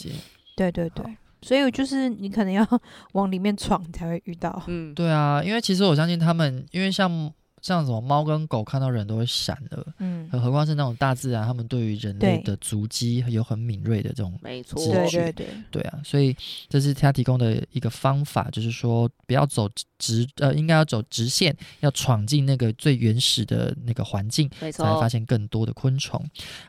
[0.55, 1.05] 对对对。
[1.43, 2.65] 所以就是你可能要
[3.13, 4.63] 往里面闯才会遇到。
[4.67, 16.35] 嗯，对啊，因为其实我相信他们，因为像像什么猫跟狗看到人都会闪的，嗯，何况是那种大自然，他们对于人类的足迹有很敏锐的这种没错，对对对，对啊，所以
[16.67, 26.21] 这是他提供的一个方法，就是说不要走直，呃，应该要走直线，要闯进那个最原始的那个环境，没错，才发现更多的昆虫。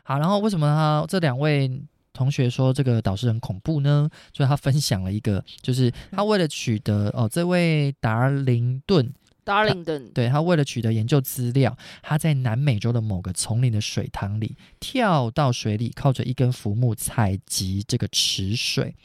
[0.03, 1.69] 好，然后为什么他这两位？
[2.15, 4.09] 同学说这个导师很恐怖呢？
[4.33, 9.13] 所以他分享了一个，就是他为了取得哦，这位达林顿。
[9.45, 18.95] Darlington，对，他为了取得研究资料，他在南美洲的某个丛林的水塘里跳到水里，靠着一根浮木采集这个池水。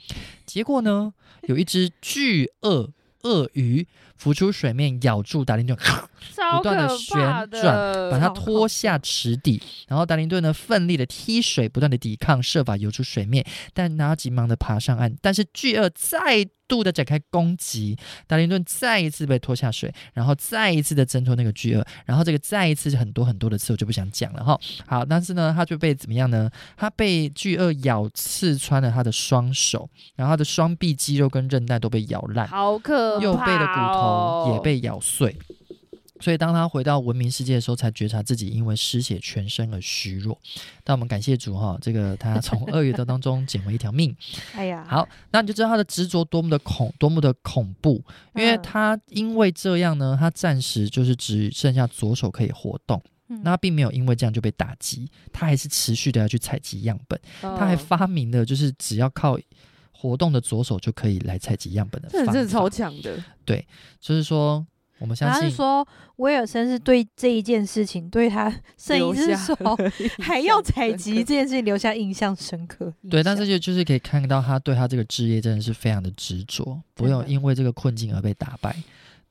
[0.47, 2.89] 结果呢，有一只巨鳄
[3.23, 5.77] 鳄鱼浮出水面，咬住达林顿，
[6.57, 7.19] 不断的旋
[7.51, 9.63] 转，把它拖下池底。
[9.89, 15.15] 然后达林顿呢，奋力的踢水，不断的抵抗，设法游出水面，但拿急忙的爬上岸。
[15.21, 24.57] 但是巨鳄再度的展开攻击，达林顿再一次被拖下水，然后再一次的挣脱那个巨鳄，然后这个再一次很多很多的次，我就不想讲了哈。
[24.87, 26.49] 好，但是呢，他就被怎么样呢？
[26.77, 35.37] 他被巨鳄咬刺穿了他的双手，然后他的双臂肌肉跟韧带都被咬烂，好可怕哦，右背的骨头也被咬碎。
[36.21, 40.39] 所以，当他回到文明世界的时候，才觉察自己因为失血全身而虚弱。
[40.85, 44.15] 但我们感谢主哈，这个他从鳄鱼的当中捡回一条命。
[44.55, 48.05] 哎呀，好，那你就知道他的执着多么的恐，多么的恐怖。
[48.35, 53.03] 因为他因为这样呢，他暂时就是只剩下左手可以活动。
[53.29, 57.19] 嗯、那他并没有因为这样就被打击，他还是持续的要去采集样本。
[57.43, 59.39] 哦、他还发明了就是只要靠
[59.93, 62.33] 活动的左手就可以来采集样本的方法。
[62.33, 63.23] 这真的超强的。
[63.45, 63.67] 对，
[63.99, 64.67] 就是说。
[65.01, 65.87] 我们相信，他是说
[66.17, 69.57] 威尔森是对这一件事情，对他剩一只手
[70.21, 72.93] 还要采集这件事情留下印象深刻。
[73.11, 78.77] 对，但是就就是可以看到他对他这个职业真的是非常的执着，不用因为这个困境而被打败。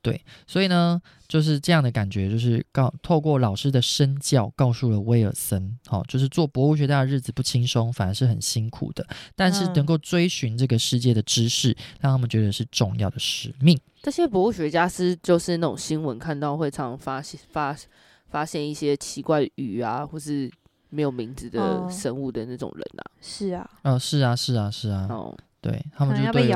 [0.01, 9.05] 对，所以呢，就是这样的感觉，就是告透过老师的身教，告诉了威尔森，好、哦，就是做博物学家的日子不轻松，反而是很辛苦的。
[9.35, 13.77] 但是能够追寻这个世界的知识，嗯、让他们觉得是重要的使命。
[14.01, 17.75] 这些博物学家是就是那种新闻看到会常常发现发
[18.29, 20.49] 发现一些奇怪的鱼啊，或是
[20.89, 23.03] 没有名字的生物的那种人啊。
[23.19, 25.07] 是啊，哦，是啊，是啊，是啊。
[25.09, 25.37] 哦。
[25.61, 26.51] 对他们就对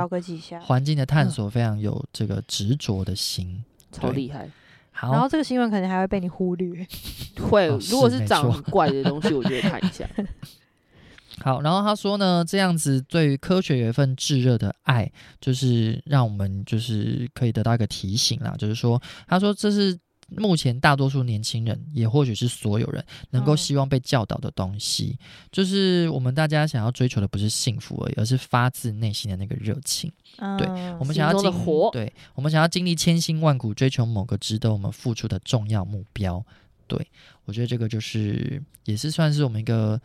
[0.61, 4.49] 环境的探索非常有这个执着的心，超厉害。
[4.91, 6.85] 好，然后这个新闻可能还会被你忽略，
[7.49, 7.67] 会。
[7.89, 10.07] 如果是长很怪的东西，我就会看一下。
[11.41, 15.11] 好，然后他说呢，这样子对于科学有一份炙热的爱，
[15.41, 19.99] 就是让我们就是可以得到一个提醒啦，就是说，他说这是。
[20.37, 30.11] 目前大多数年轻人，也或许是所有人，能够希望被教导的东西，嗯、就是我们大家想要追求的不是幸福而已，而是发自内心的那个热情。
[30.37, 30.67] 嗯、对，
[30.99, 36.43] 我们想要经历，对，我们想要经历千辛万苦，追求某个值得我们付出的重要目标。
[36.87, 37.07] 对，
[37.45, 39.99] 我觉得这个就是也是算是我们一个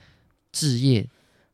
[0.52, 1.08] 置业。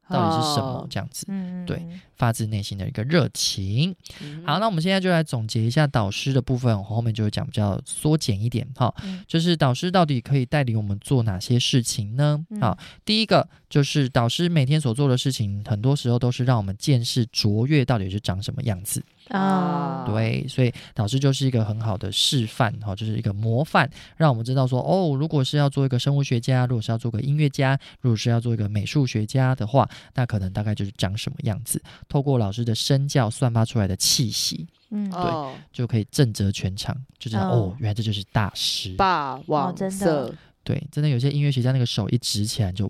[0.09, 1.25] 到底是什么、哦、这样子？
[1.29, 1.83] 嗯、对，
[2.17, 3.95] 发自内心的一个热情。
[4.23, 8.95] 嗯、好，那我们现在就来总结一下导师的部分，我后面就会讲比较缩减一点哈。
[9.05, 12.45] 嗯、就是导师到底可以带领我们做哪些事情呢？
[12.51, 19.03] 嗯、好，第一个就是导师每天所做的事情，很多时候都是让我们见识卓越到底是长什么样子。
[19.29, 31.83] 啊，对，所以老师就是一个很好的示范，哈，就是一个模范，让我们知道说，哦，如果是要做一个生物学家，如果是要做个音乐家，如果是要做一个美术学家的话，那可能大概就是长什么样子。
[32.07, 42.87] 透过老师的身教散发出来的气息，嗯，对，就可以震慑全场，就知道哦，哦，原来这就是大师，霸王色，哦，对，真的有些音乐学家那个手一直起来就，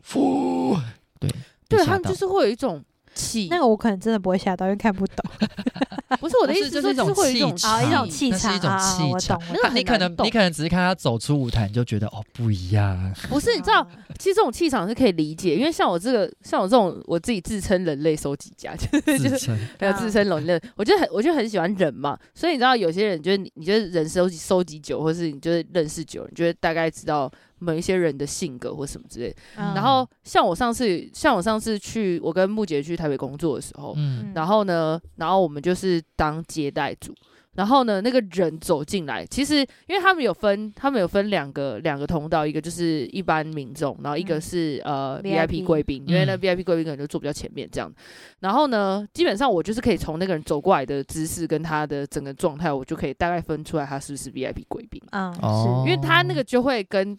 [1.20, 1.30] 对，
[1.68, 2.84] 对他们就是会有一种。
[3.14, 5.24] 气，那个我可能真的不会吓到，因为看不懂。
[6.20, 9.40] 不是我的意思，就是一种气场，一种气场，一种气场。
[9.74, 13.12] 你可能你可能只是看他走出舞台，你就觉得哦不一样。
[13.28, 13.86] 不是，你知道，
[14.18, 22.18] 其实这种气场是可以理解，因为像我这个，像我这种，我自己自称人类收集家，就是就是还有自称人类，我就很我就很喜欢人嘛。
[22.34, 27.30] 所以你知道，有些人就是你，你觉得人收集收集久，或是你就是认识久，你觉得大概知道。
[27.64, 37.14] 某一些人的性格或什么之类，嗯、然后像我上次，像我上次去，我跟木姐去台北工作的时候，嗯、然后呢，然后我们就是当接待组，
[37.54, 47.88] 然后呢，那个人走进来，其实因为他们有分，他们有分两个两个通道，一个就是一般民众，然后一个是、嗯、呃 VIP 贵宾，因为那 VIP 贵宾可能就坐比较前面这样。
[47.88, 47.94] 嗯、
[48.40, 55.00] 然后呢，基本上我就是可以从那个人走过来的姿势跟他的整个状态，我就可以大概分出来他是不是 VIP 贵宾。
[55.12, 55.68] 嗯，是。
[55.88, 57.18] 因为他那个就会跟。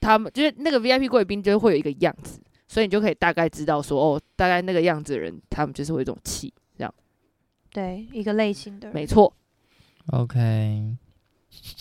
[0.00, 6.94] 他们就是那个 VIP 贵宾，就会有一个样子，所以你就可以大概知道说，哦，大概那个样子的人，他们就是会有一种气，这样。
[7.70, 8.94] 对，一个类型的人。
[8.94, 9.34] 没错。
[10.12, 10.96] OK。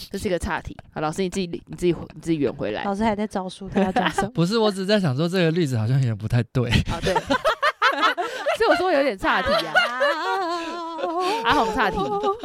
[0.10, 0.75] 这是一个岔题。
[0.93, 2.84] 好，老师你自己你自己你自己圆回来。
[2.86, 4.30] 老师还在找书，他要讲什么？
[4.34, 6.69] 不是，我只是在想说这个例子好像有点不太对。
[6.69, 7.13] 啊，对。
[8.58, 9.73] 所以我说有点岔题啊。
[11.43, 11.97] 阿红岔题，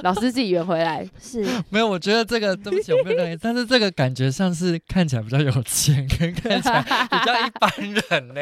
[0.03, 1.07] 老师自己圆回来。
[1.21, 8.40] 是 没有，我觉得这个对不起，我没有认为，但是这个感觉像是看起来比较有钱，跟看起来比较一般人呢。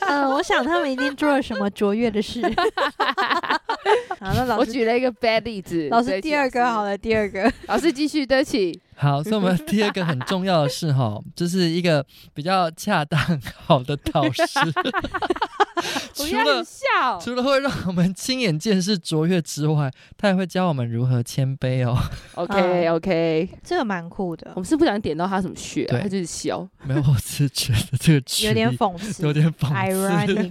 [0.00, 2.42] 嗯，我想他们一定做了什么卓越的事。
[4.20, 5.88] 好，那老师我举了一个 bad 例子。
[5.90, 8.80] 老师第二个好了，第二个老师继续，对不起。
[9.02, 13.20] 好，所以我们第二个很重要的是哈，就是一个比较恰当
[13.56, 14.44] 好的导师。
[16.14, 21.98] 除了笑除了会让我们亲眼见识卓越之外，他也会教我们如何谦卑哦。
[22.34, 24.52] OK OK，这个蛮酷的。
[24.54, 26.64] 我们是不想点到他什么穴，他就是笑。
[26.84, 29.68] 没有，我是觉得这个有点讽刺，有点讽
[30.28, 30.48] 刺。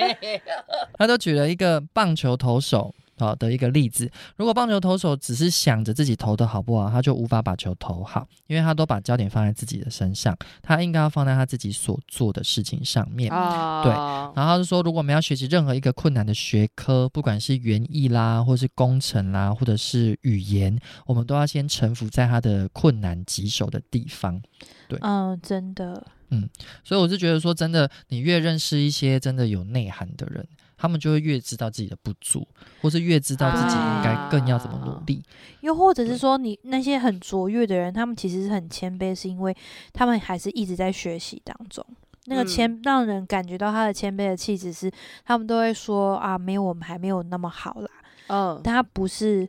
[0.96, 2.94] 他都举了一个棒球投手。
[3.18, 13.32] 好的一个例子，如果棒球投手只是想着自己投的好不好，他就无法把球投好，因为他都把焦点放在自己的身上，他应该要放在他自己所做的事情上面。
[13.32, 13.92] 哦、对，
[14.34, 24.40] 然后他就说，如果我们要学习任何一个困难的学科，不管是园艺啦，或是工程啦，或者是语言，我们都要先臣服在他的困难棘手的地方。
[24.88, 26.48] 对，嗯，真的，嗯，
[26.84, 30.46] 所以我是觉得说，真的，你越认识一些真的有内涵的人。
[30.78, 32.46] 他们就会越知道自己的不足，
[32.82, 35.22] 或是越知道自己应该更要怎么努力。
[35.24, 39.56] 啊、又或者是说，你那些很卓越的人，他们其实是很谦卑，是因为
[39.94, 41.82] 他们还是一直在学习当中。
[42.26, 44.92] 那个谦让人感觉到他的谦卑的气质是，
[45.24, 47.88] 他们都会说啊，没有我们还没有那么好啦。
[48.26, 49.48] 嗯，但他不是，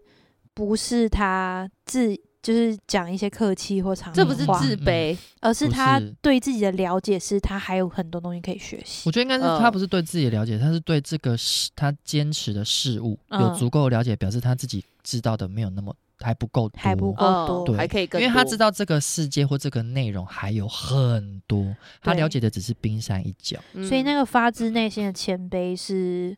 [0.53, 2.17] 不是他自。
[2.47, 9.03] 就是讲一些客气或长，这不是自卑，嗯、而是他对自己的了解是，他还有很多东西可以学习。
[9.05, 18.25] 我觉得应该是他不是对自己的了解，嗯、他是对这个事他坚持的事物有足够了解，表示他自己知道的没有那么还不够多，还不够多，对，还可以更多。
[18.25, 23.59] 因为他知道这个世界或这个内容还有很多，他了解的只是冰山一角。
[23.85, 26.37] 所以那个发自内心的谦卑是。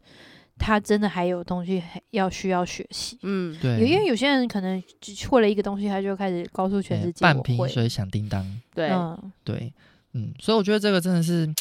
[0.60, 4.84] 他真的还有东西要需要学习，嗯，对，因为有些人可能
[5.30, 8.46] 会了一个东西，他就开始告诉全世界，半瓶水响叮当，
[8.76, 9.74] 对，嗯，对，
[10.14, 11.52] 嗯，所以我觉得这个真的是，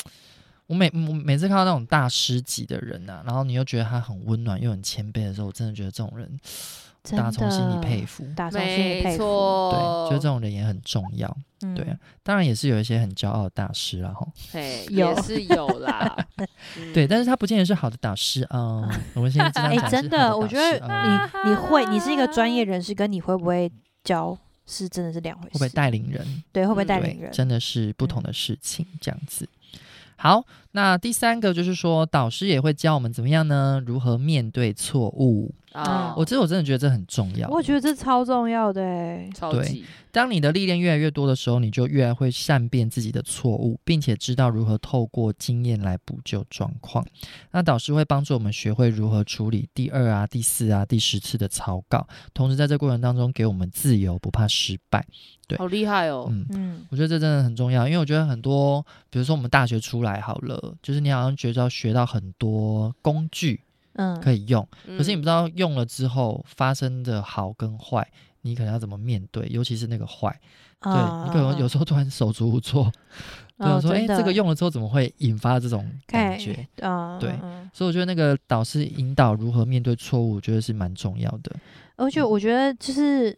[0.67, 6.29] 我每我每次看到那种大师级的人呐、啊，然后你又觉得他很温暖又很谦卑的时候，我真的觉得这种人，
[7.17, 11.35] 打从心里佩服，打从心里佩服，对，觉得这种人也很重要。
[11.63, 16.17] 嗯、对啊，当然也是有一些很骄傲的大师啦，吼，嘿， 也是有啦，
[16.95, 18.83] 对，但是他不见得是好的导师啊。
[18.83, 23.71] 嗯、我们现在哎、欸，真的，我觉得你你会，你是一个专业人士，跟你会不会
[24.05, 25.55] 教是真的是两回事。
[25.55, 26.45] 会不会带领人？
[26.53, 27.33] 对，会不会带领人？
[27.33, 29.49] 真的是不同的事情，嗯、这样子。
[30.15, 30.45] 好，
[30.79, 33.83] 那第三个就是说，导师也会教我们怎么样呢？
[33.85, 35.53] 如何面对错误。
[35.73, 37.49] 啊，我这、嗯、我真的觉得这很重要。
[37.51, 39.85] 我觉得这超重要的哎，超级。
[40.11, 47.05] 当你的历练越来越多的时候，你就越来会善变自己的错误，并且知道如何透过经验来补救状况。
[47.51, 55.05] 那导师会帮助我们学会如何处理第二啊、第四啊、第十次的草稿，同时在这过程当中给我们自由，不怕失败。
[55.47, 56.29] 对，好厉害哦。
[56.31, 63.61] 嗯嗯，我觉得这真的很重要，因为我觉得很多，比如说我们大学出来好了，就是你好像觉得要学到很多工具。
[63.95, 64.65] 嗯，可以用，
[64.97, 68.09] 可是你不知道用了之后发生的好跟坏，
[68.43, 69.49] 你可能要怎么面对？
[69.51, 70.29] 尤其是那个坏，
[70.81, 70.93] 对，
[71.25, 72.93] 你可能有时候突然手足无措，
[73.59, 76.65] 对，说哎，这个用了之后怎么会引发这种感觉？
[76.81, 77.31] 啊，对，
[77.73, 81.57] 所以我觉得那个导师引导如何面对错误，我觉得是蛮重要的。
[81.97, 83.37] 而且我觉得就是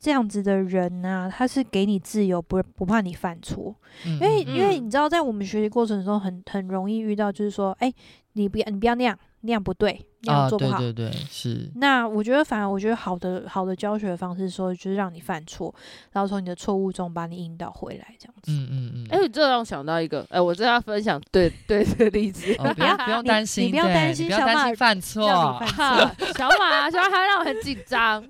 [0.00, 7.92] 这样子的人呢，他是给你自由，不不怕你犯错，因为因为你知道，在我们学习过程中，很很容易遇到，就是说，哎，
[8.32, 9.16] 你不要你不要那样。
[9.42, 10.78] 那样不对，那样做不好。
[10.78, 11.70] 对对对，是。
[11.76, 15.74] 那我觉得，反而我觉得好的好的教学方式说，就是让你犯错，
[16.12, 18.50] 然后从你的错误中把你引导回来，这样子。
[18.52, 19.06] 嗯嗯嗯。
[19.10, 22.54] 哎，这让我想到一个，哎，我这要分享对对的例子。
[22.74, 25.22] 不要不用 担心，你不要担心，不要担心犯错。
[26.36, 28.24] 小马，小马还让我很紧张，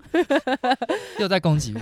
[1.18, 1.80] 又在攻击我。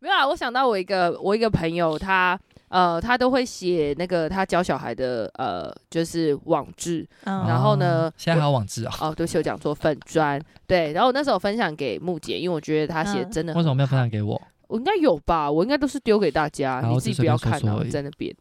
[0.00, 2.38] 没有啊，我想到我一个我一个朋友，他。
[2.68, 8.94] 呃，他都会写那个他教小孩的呃，就是网志，嗯、然后呢，现在还有网志啊？
[9.00, 14.40] 哦，对不起，我讲错，粉砖，对，然后我那时候分享给木姐，因为我觉得他写真的、嗯，为什么没有分享给我？
[14.68, 18.34] 我应该有吧，我应该都是丢给大家，你自己不要看哦，在那边。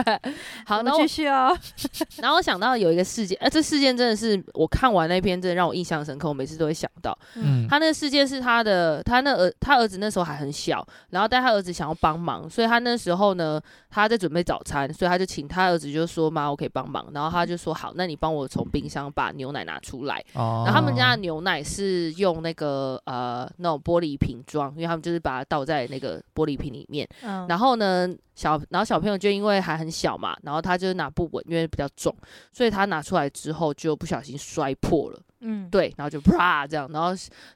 [0.64, 1.50] 好，那我继续啊。
[2.20, 7.16] 然后我想到有一个事件，呃，这事件真的是我看完那篇，真的让我印象深刻，我每次都会想到。
[7.34, 20.64] 嗯，他那个事件是他的，他那儿，他儿子那时候还很小，然后但他儿子想要帮忙，所以他那时候呢，他在准备早餐，所以他就请他儿子就说：“妈，我可以帮忙。”然后他就说：“好，那你帮我从冰箱把牛奶拿出来。”哦。
[20.64, 25.57] 然后他们家的牛奶是用那个呃那种玻璃瓶装，因为他们就是把它倒。
[25.58, 27.08] 倒在那个玻璃瓶里面。
[27.22, 32.14] 嗯，然后呢，小然后小朋友就因为还很小嘛，然后他就拿不稳，因为比较重，
[32.52, 35.20] 所以他拿出来之后就不小心摔破了。
[35.40, 37.10] 嗯，对，然后就啪这样，然后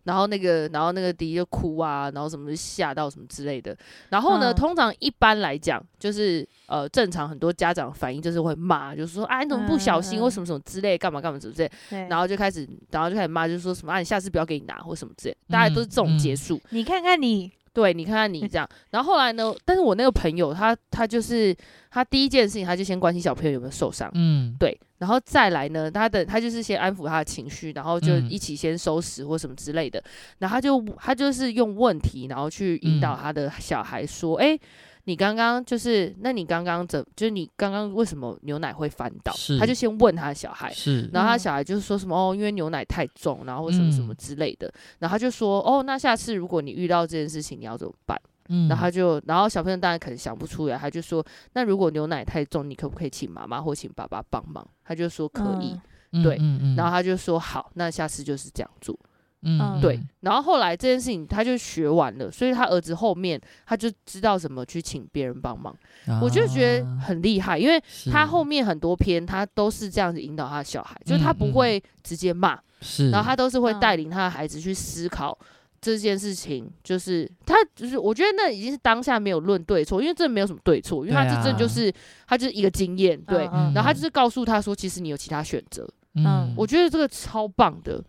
[0.04, 3.76] 然后那个然后那个迪就哭啊，然后什么就吓到什么之类的。
[4.10, 12.06] 然后呢，嗯、通常一般来讲，就是呃正常很多家长反应就是会骂，就是说啊你怎么不小心，或什么什么之类，干嘛干嘛什么之类。
[12.08, 16.60] 然后就开始，然后就开始骂，就是说什么啊你下次不要给你拿或什么之类，大概都是这种结束。
[16.70, 17.50] 你看看你。
[17.72, 19.54] 对，你看看你这样，然后后来呢？
[19.64, 21.56] 但是我那个朋友他他就是
[21.90, 30.02] 他第一件事情，他就先关心小朋友有没有受伤，嗯，对，然后再来呢，他的他就是先安抚他的情绪，然后就一起先收拾或什么之类的，
[30.38, 34.60] 然后他就他就是用问题，然后去引导他的小孩说，哎、嗯。
[35.04, 39.32] 你刚刚就是，那你刚刚怎，就是你刚刚为什么牛奶会翻倒？
[39.32, 48.16] 是他就先问他的小孩，是，然后他小孩就是说什么哦，因为牛奶太重，然后什么什么之类的，嗯、然后他就说哦，那下次如果你遇到这件事情，你要怎么办？
[48.48, 51.24] 嗯，然后他就，然后小朋友当然可能想不出来，他就说，
[51.54, 54.66] 那如果牛奶太重，你可不可以请妈妈或请爸爸帮忙？
[54.84, 55.76] 他就说可以，
[56.12, 58.96] 嗯、对，嗯嗯、然后他就说好，那下次就是这样做。
[59.42, 60.00] 嗯，对。
[60.20, 65.74] 然后后来这件事情他就学完了，所以他儿子后面他就知道怎么去请别人帮忙。
[66.06, 75.36] 啊、我就觉得很厉害，因为他后面很多篇他都是这样子引导他的小孩，是就是他不会直接骂，是、嗯，然后他都是会带领他的孩子去思考
[75.80, 81.94] 这件事情，就是他就是我觉得那已经是当下没有论对错，因为这没有什么对错，因为他这这就是、啊、
[82.28, 88.00] 他就是一个经验，对，嗯、然后他就是告诉他说，其实你有其他选择，嗯，我觉得这个超棒的。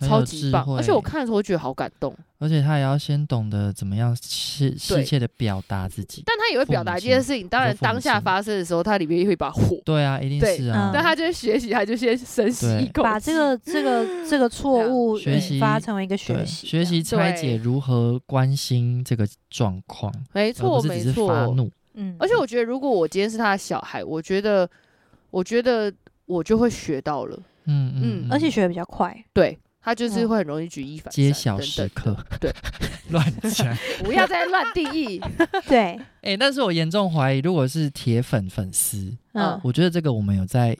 [0.00, 2.14] 超级棒，而且我看的时候我觉得好感动。
[2.38, 7.48] 而且他也要先懂得怎么样适适切的表达自己，但他也会表达这件事情。
[7.48, 9.74] 当然当下发生的时候，他里面也会一把火。
[9.86, 10.90] 对啊，一定是啊。
[10.92, 20.12] 但他就学习，他就先深吸一口，把这个 这个这个错误学习发成为一个学习，学习拆解如何关心这个状况。
[20.34, 21.28] 没错，没错。
[21.28, 22.14] 发怒，嗯。
[22.18, 24.68] 而且我觉得，如果我今天是他的小孩，我觉得，
[25.30, 25.90] 我觉得
[26.26, 27.38] 我就会学到了。
[27.64, 29.24] 嗯嗯，而且学的比较快。
[29.32, 29.58] 对。
[29.86, 32.52] 他就是会很容易举一反三，揭晓时刻，对，
[33.10, 33.24] 乱
[33.54, 33.72] 讲，
[34.02, 35.20] 不要再乱定义，
[35.68, 40.76] 对，哎、欸，但是我严重怀疑，如果是铁粉粉丝，嗯，我觉得这个我们有在。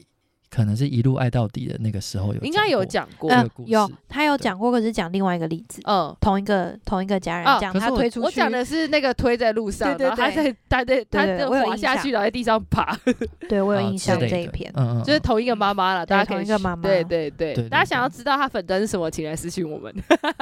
[0.57, 3.31] 可能是一路爱到底的那个时候有，应该有讲过，
[3.67, 12.97] 有他有讲过，可是讲另外一个例子，嗯，同一个同一个家人讲他推出去，我讲的是那个推在路上，对对对他在他在他在滑下去，然后在地上爬，
[13.47, 19.93] 对我有印象这一篇，嗯嗯，就是同一个妈妈了，大家同一个妈妈，对对对，大家想要知道他粉专是什么，请来私信我们，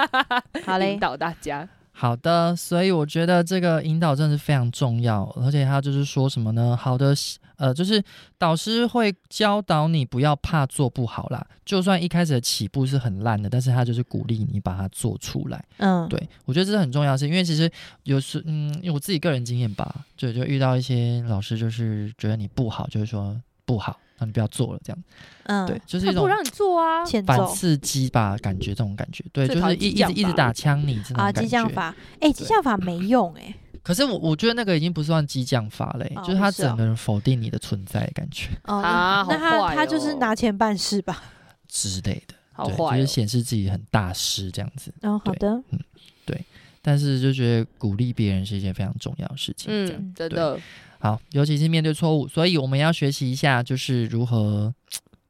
[0.66, 1.68] 好嘞，引导大家。
[1.92, 6.78] 好的，所以我觉得这个引导真的是非常重要，而且他就是说什么呢？
[6.80, 7.14] 好的，
[7.58, 8.04] 呃，就是
[8.38, 15.64] 导师会教导你不要怕做不好啦，就算一开始的起步是很烂的，但是他就是鼓励你把它做出来。
[15.78, 17.70] 嗯，对，我觉得这是很重要的事，因为其实
[18.04, 24.00] 有时，嗯，因为我自己个人经验吧，就就遇到一些老师就是觉得你不好，就是说不好。
[24.18, 25.04] 那你不要做了，这样，
[25.44, 31.42] 嗯，对，就是一种不让你做啊，反刺激吧，感觉这种感觉，对，就是一一直一直打枪你这种感觉。
[31.42, 33.54] 啊，激将法，哎，激将法没用哎。
[33.86, 38.50] 可是我我觉得那个已经不算激将法嘞，就是他整个人否定你的存在感觉。
[38.64, 41.22] 啊，那他他就是拿钱办事吧
[41.68, 44.92] 之类的，好坏，就是显示自己很大师这样子。
[45.04, 45.80] 哦，好的，嗯，
[46.26, 46.44] 对，
[46.82, 50.60] 但是就觉得鼓励别人是一件非常重要的事情，嗯，真的。
[50.98, 54.74] 好，尤其是面对错误，所以我们要学习一下，就是如何，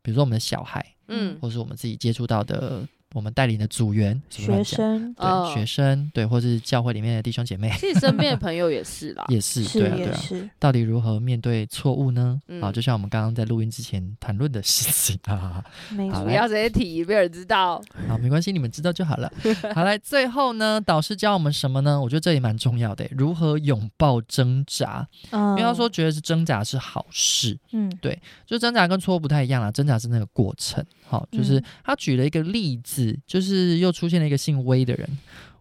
[0.01, 2.87] 比如说我们的小孩，嗯，或是我们自己接触到的。
[3.15, 10.49] 我们带领的组员、学生，对学生，对，或是教会里面的弟兄姐妹，其实身边的朋友也是啦， 也是，对啊，对啊。
[10.59, 12.37] 到底如何面对错误呢？
[12.59, 17.81] 好，就像我们刚刚在录音之前谈论的事情啊，没错，不要直接提，没有人知道。
[18.09, 19.31] 好，没关系，你们知道就好了。
[19.73, 22.01] 好，来，最后呢，导师教我们什么呢？
[22.01, 25.07] 我觉得这也蛮重要的，如何拥抱挣扎。
[25.31, 30.83] 因为他说觉得是挣扎是好事，嗯，对，就挣扎跟错误不太一样啦，挣扎是那个过程。
[31.07, 35.09] 好，就是他举了一个例子，就是又出现了一个姓威的人。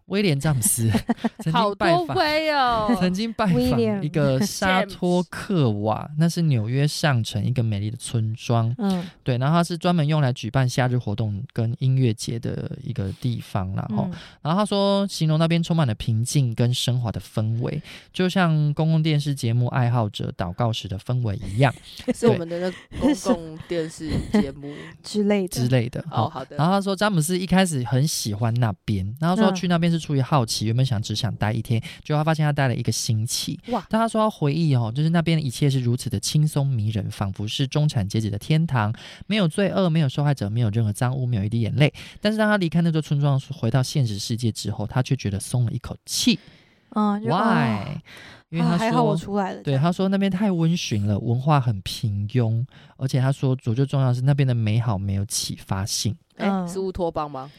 [0.07, 0.89] 威廉詹姆斯
[1.41, 2.17] 曾经拜访
[2.55, 8.73] 哦，曾经拜访一个沙托克瓦，那是纽约上城一个美丽的村庄。
[8.77, 13.73] 嗯，对，然后它是专门用来举办夏日活动跟音乐节的一个地方。
[13.75, 14.09] 然后，
[14.41, 17.81] 然后他说，形容那边充满了平静跟升华的氛围，
[18.13, 21.73] 就像公共电视节目爱好者祷告时的氛围一样。
[22.13, 26.03] 是我们的那公共电视节目之类的之类的。
[26.11, 26.55] 哦，好的。
[26.57, 33.59] 然后他说，詹姆斯一开始很喜欢那边，然后说去那边是出于好奇，原本想只想待一天，结果他发现他待了一个星期。
[33.67, 33.85] 哇！
[33.89, 38.93] 但他说他回忆哦，就是那边的一切是如此的轻松迷人，仿佛是中产阶级的天堂，
[39.27, 41.93] 没有罪恶，没有受害者，没有任何脏污，没有一滴眼泪。
[42.21, 46.39] 但是当他离开那座村庄，回到现实世界之后，他却觉得松了一口气。
[46.91, 47.99] 嗯，Why？
[48.49, 49.61] 因为他说，还好我出来了。
[49.63, 52.65] 对，他说那边太温驯了，文化很平庸，
[52.95, 56.15] 而且他说最最重要的是那边的美好没有启发性。
[56.37, 57.51] 哎、嗯，是乌托邦吗？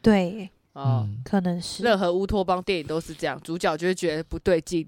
[0.00, 0.48] 对。
[0.76, 4.86] 哦、嗯，可能是任何乌托邦电影都是这样，主角就会觉得不对劲，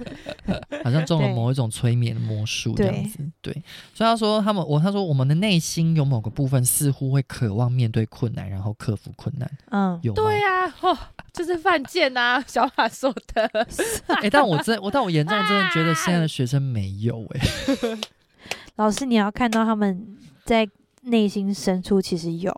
[0.84, 3.18] 好像中了某一种催眠的魔术这样子。
[3.40, 3.62] 对，对，
[3.94, 9.50] 所以他说他们我他说我们的内心有某个部分似乎会渴望面对困难，然后克服困难。
[9.70, 10.98] 嗯，有对呀、啊，哦，
[11.32, 13.46] 就是犯贱呐、啊，小马说的。
[14.08, 17.98] 哎、欸，但我真我但我严重真的觉得现在的学生没有哎、欸。
[18.76, 20.68] 老师，你要看到他们在
[21.04, 22.54] 内心深处其实有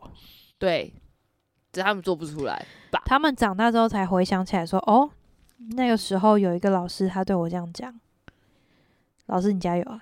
[0.59, 0.92] 对。
[1.73, 3.03] 只他们做不出来吧？
[3.05, 5.11] 他们长大之后才回想起来说：“哦，
[5.77, 7.95] 那个时候有一个老师，他对我这样讲。”
[9.29, 10.01] 老师，你加油啊！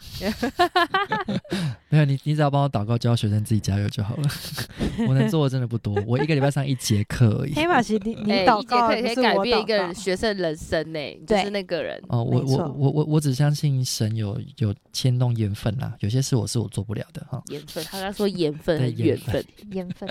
[1.91, 4.23] 没有你，你只要帮我祷告，教学生自己加油就好了。
[5.09, 7.53] 我能做的真的不多，我一个礼拜上一节课而已。
[7.59, 12.01] 黑马其实你你祷告可以可以改变一个学生人生呢，就是那个人。
[12.09, 17.43] 哦，我我我我我只相信神有有牵动缘分啦，有些事我是我做不了的哈。
[17.49, 20.09] 缘分，他刚说缘分，缘分，缘分，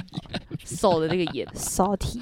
[0.66, 2.20] 手的那个缘，salty。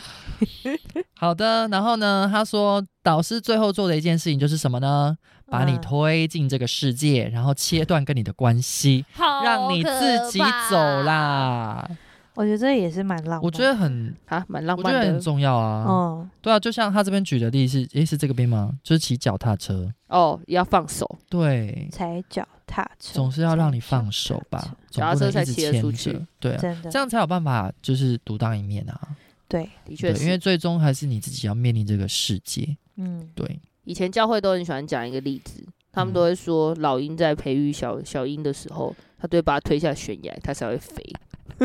[1.15, 5.17] 好的，然后呢，他说导师最后做的一件事情就是什么呢？
[5.53, 11.87] 把你推进这个世界，嗯、然后切断跟你的关系，让你自己走啦。
[12.33, 15.85] 我觉得这也是蛮浪漫，我觉得很啊，蛮浪漫的，我觉得很重要啊。
[15.87, 18.73] 嗯，对啊，就像他这边举的例子，诶，是这个边吗？
[18.81, 19.93] 就是骑脚踏车。
[20.07, 23.13] 哦，要放手，对，踩脚踏车。
[23.13, 25.29] 总是要让你放手吧，脚踏车。
[25.29, 28.99] 才骑得出去，对啊，这样才有办法就是独当一面啊。
[29.47, 32.75] 对，的确，因为最终还是你自己要面临这个世界。
[32.95, 33.59] 嗯，对。
[33.85, 41.03] 以前教会都很喜欢讲一个例子，他们都会说老鹰在培育小小鹰的时候，他都会把它推下悬崖，它才会飞。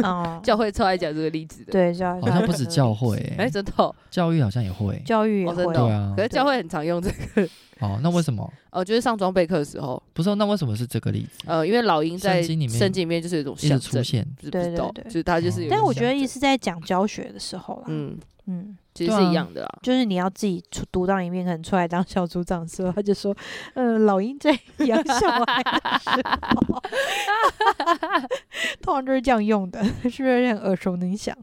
[0.02, 1.72] 哦， 教会超爱讲这个例子的。
[1.72, 6.12] 对，教好像不止教会，哎、欸，真的，教育好像也会，教育也会，哦、对啊。
[6.16, 7.48] 可是教会很常用这个。
[7.80, 8.52] 哦，那为什么？
[8.70, 10.34] 哦，就是上装备课的时候，不是？
[10.34, 11.38] 那为什么是这个例子？
[11.46, 15.70] 呃，因为老鹰在圣经里面，圣经里面就是有一种象征出现，对对对，就是它就是有。
[15.70, 19.68] 但我觉得也是在讲教学的时候啦，嗯嗯，其实是一样的啦。
[19.82, 23.36] 就是你要自己出独当一面，可能出来当小组长的时候，他就说，
[23.74, 26.10] 嗯，老鹰在养小孩的时
[26.66, 26.82] 候，
[28.82, 31.36] 通常就是这样用的，是不是很耳熟能详？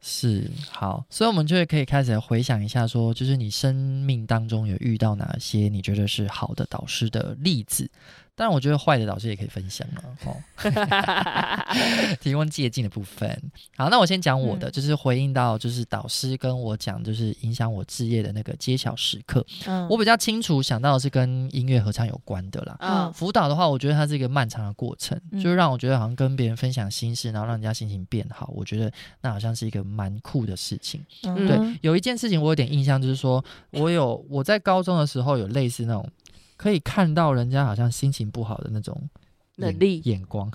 [0.00, 7.88] 是好，所以我们就会可以开始回想一下，说就是你生命当中有遇到哪些你觉得是好的导师的例子。
[8.34, 10.36] 当然，我觉得坏的导师也可以分享了 哦，
[12.20, 13.30] 提供借鉴的部分。
[13.76, 19.44] 好，那我先讲我的，嗯、就是回应到就是导师跟我讲，就是影响我置业的那个揭晓时刻。
[19.66, 22.76] 嗯，我比较清楚想到的是跟音乐合唱有关的啦。
[22.80, 28.50] 嗯，辅导的话，我觉得它是一个漫长的过程，嗯、就是让我觉得好像跟别人分享心事，然后让人家心情变好。
[28.54, 31.04] 我觉得那好像是一个蛮酷的事情。
[31.24, 36.08] 嗯，对，有一件事情我有点印象，就是说我有我在高中的时候有类似那种。
[36.62, 38.96] 可以看到人家好像心情不好的那种
[39.56, 40.00] 能力。
[40.04, 40.48] 眼光，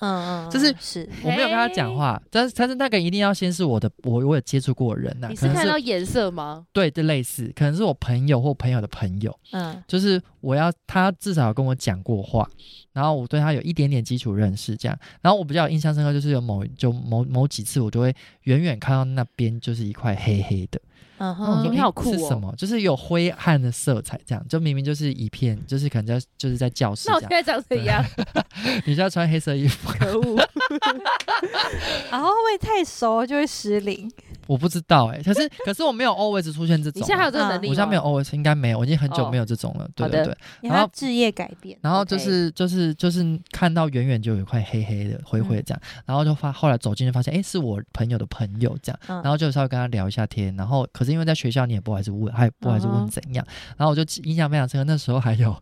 [0.00, 1.06] 嗯嗯，就是是。
[1.22, 5.28] 我没有跟他讲话，但是但是那个一定要先是我的，我我有接触过人呐。
[5.28, 6.66] 你是看到颜色吗？
[6.72, 12.48] 对，就类似，可能是我朋友或朋友的朋友，嗯，就是我要他至少跟我讲过话，
[12.92, 18.14] 然后我对他有一点点基础认识，这样，然后我比较印象深刻就是有某就某某几次我就会
[18.44, 20.80] 远远看到那边就是一块黑黑的。
[21.22, 22.16] 嗯哼，你好酷哦！
[22.16, 22.54] 是什么？
[22.56, 27.10] 就是有灰暗的色彩，这样就明明就是一片，就是可能在就是在教室。
[27.10, 28.02] 那我现在长怎样？
[28.86, 30.36] 你就要穿黑色衣服，可恶！
[32.10, 34.10] 然后会不会太熟就会失灵？
[34.50, 37.00] 我不知道哎， 可是可是我没有 always 出现这种。
[37.00, 37.68] 你现在还有这个能力？
[37.68, 39.86] 我现在没有 always，应该没有，我已经很久没有这种了。
[39.94, 40.36] 对对对。
[40.62, 51.90] 然后置业改变，然后就是就是就是看到远远就有一块黑黑的灰灰这样，然后就发后来走进去发现，哎，是我朋友的朋友这样，然后就稍微跟他聊一下天，然后可是因为在学校你也不。
[51.90, 53.44] 不还是问，还不还是问怎样？
[53.76, 55.52] 然后我就印象非常深刻，那时候还有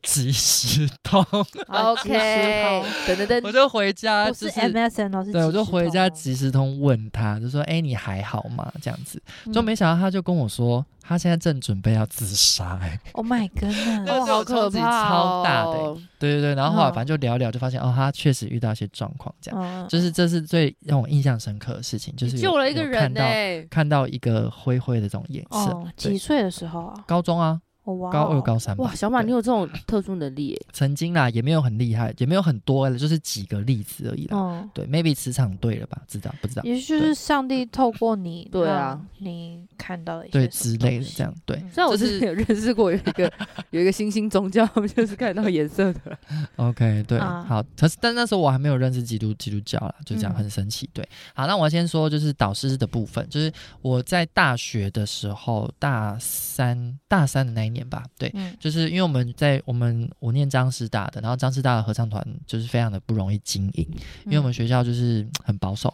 [0.00, 1.20] 即时通。
[1.66, 9.20] OK，等等等，我就回家，不是 MSN 哦，是对，我就回家即时通问他，就说：“哎，你还好吗？”这样子，
[9.52, 12.78] 就没想到他就跟我说，他现在正准备要自杀。
[12.82, 15.94] 哎，Oh my God，哦， 好可怕，超大的。
[16.18, 23.24] 对对对，然后后来反正就聊聊，就发现哦，他确实遇到一些状况，这样，就是这是最让我印象深刻的事情，就是救了一个人，看到
[23.70, 25.84] 看到一个灰灰的这种颜色。
[25.96, 26.94] 几岁的时候啊？
[27.06, 28.84] 高中啊，高二高三吧。
[28.84, 30.66] 哇，小马，你有这种特殊能力耶？
[30.72, 34.36] 曾经啦，也没有很厉害，也没有很多，就是几个例子而已啦。
[34.38, 36.00] 哦，对，maybe 磁场对了吧？
[36.06, 36.62] 知道不知道？
[36.62, 41.34] 也就是上帝透过你，对啊，你看到了一些对之类的这样。
[41.44, 43.32] 对，虽然我之前有认识过有一个
[43.70, 46.18] 有一个新兴宗教，他们就是看到颜色的。
[46.56, 47.62] OK，对，好。
[47.76, 50.88] 可是但那时候我还没有认识基督基督教啦，就这样很神奇。
[50.92, 63.86] 对，好，那我先说就是导师的部分，就是我在大学的时候，大三大三的那一年吧，对，嗯、就是因为我们在我们我念张师大的，然后张师大的合唱团就是非常的不容易经营，
[64.26, 65.92] 因为我们学校就是很保守，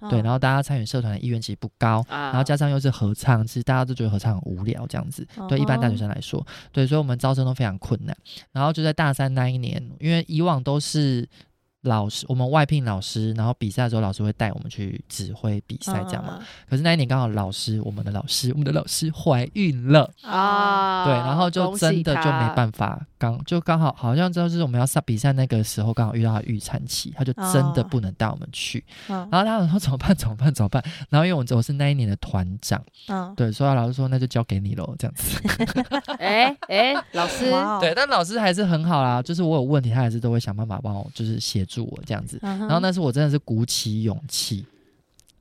[0.00, 8.16] 嗯、对，然后大家参与社团的意愿其实不高，哦、然后加上又是合唱，其实大家都觉得合唱很无聊这样子，对一般大学生来说，对，所以我们招生都非常困难。
[8.52, 11.28] 然后就在大三那一年，因为以往都是。
[11.88, 16.38] 老师，我们外聘老师，然后比赛的时候，老师会带我们去指挥比赛，这样嘛。
[16.38, 28.84] 嗯、可是那一年刚好老师，我们的老师，我们的老师怀孕了啊，对，然后就真的就没办法，刚就刚好好像就是我们要上比赛那个时候，刚好遇到他预产期，他就真的不能带我们去。
[29.08, 30.14] 嗯、然后他说怎么办？
[30.14, 30.52] 怎么办？
[30.52, 30.82] 怎么办？
[31.10, 35.40] 然后因为我我是那一年的团长，嗯，对，所以老师说那就交给你喽，这样子。
[36.18, 41.77] 哎哎，老师，对，但老师还是很好啦，就是我有问题，他还是都会想办法帮我，就是协助。
[41.80, 44.64] 我这样子，然后那时我真的是鼓起勇气，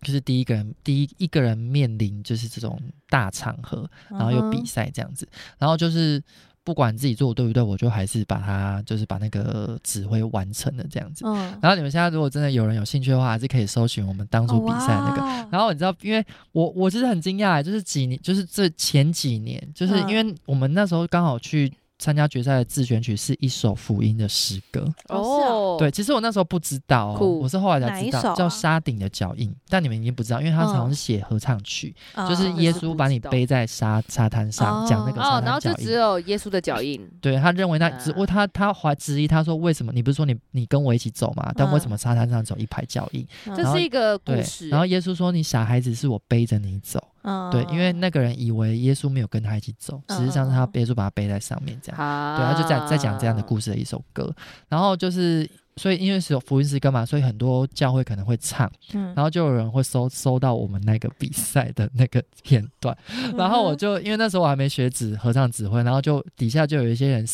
[0.02, 2.80] 就是第一个人，第一一个人面临就是这种
[3.10, 5.28] 大场合，然后又比赛这样子，
[5.58, 6.22] 然后就是
[6.64, 11.26] 不管自己做对不对，我就还是把它就是把那个指挥完成了这样子。
[11.62, 15.22] 然后你们现在如果真的有人有兴趣的话，还是可以搜寻我们当初比赛那个。
[15.50, 21.72] 然后你知道，因为我我其实很惊讶，就是几年，就是这前几年，就是因为我们那时候刚好去。
[22.00, 31.95] 参加决赛的自选曲是一首福音的诗歌哦，对，其实我那时候不知道，我是后来才知道叫《沙顶的脚印》，但你们已经不知道，因为他好像是写合唱曲，
[32.30, 37.06] 就是耶稣把你背在沙沙滩上，讲那个沙滩脚印，然后就只有耶稣的脚印。
[37.20, 41.52] 对，他认为那只我他他怀质疑，他说为什么你不是说你你跟我一起走吗？
[41.56, 43.28] 但为什么沙滩上走一排脚印？
[43.56, 44.70] 这是一个故事。
[44.70, 47.02] 然后耶稣说：“你傻孩子，是我背着你走。”
[47.51, 52.38] 对，因为那个人以为耶稣没有跟他一起走，实际上是他耶稣把他背在上面，这样。
[52.38, 54.34] 对，他就在在讲这样的故事的一首歌。
[54.69, 62.97] 然后就是，所以因为是有福音诗歌嘛，所以很多教会可能会唱，然后就有人会搜搜到我们那个比赛的那个片段。
[63.36, 67.25] 然后我就因为那时候我还没学指合唱指挥，然后就底下就有一些人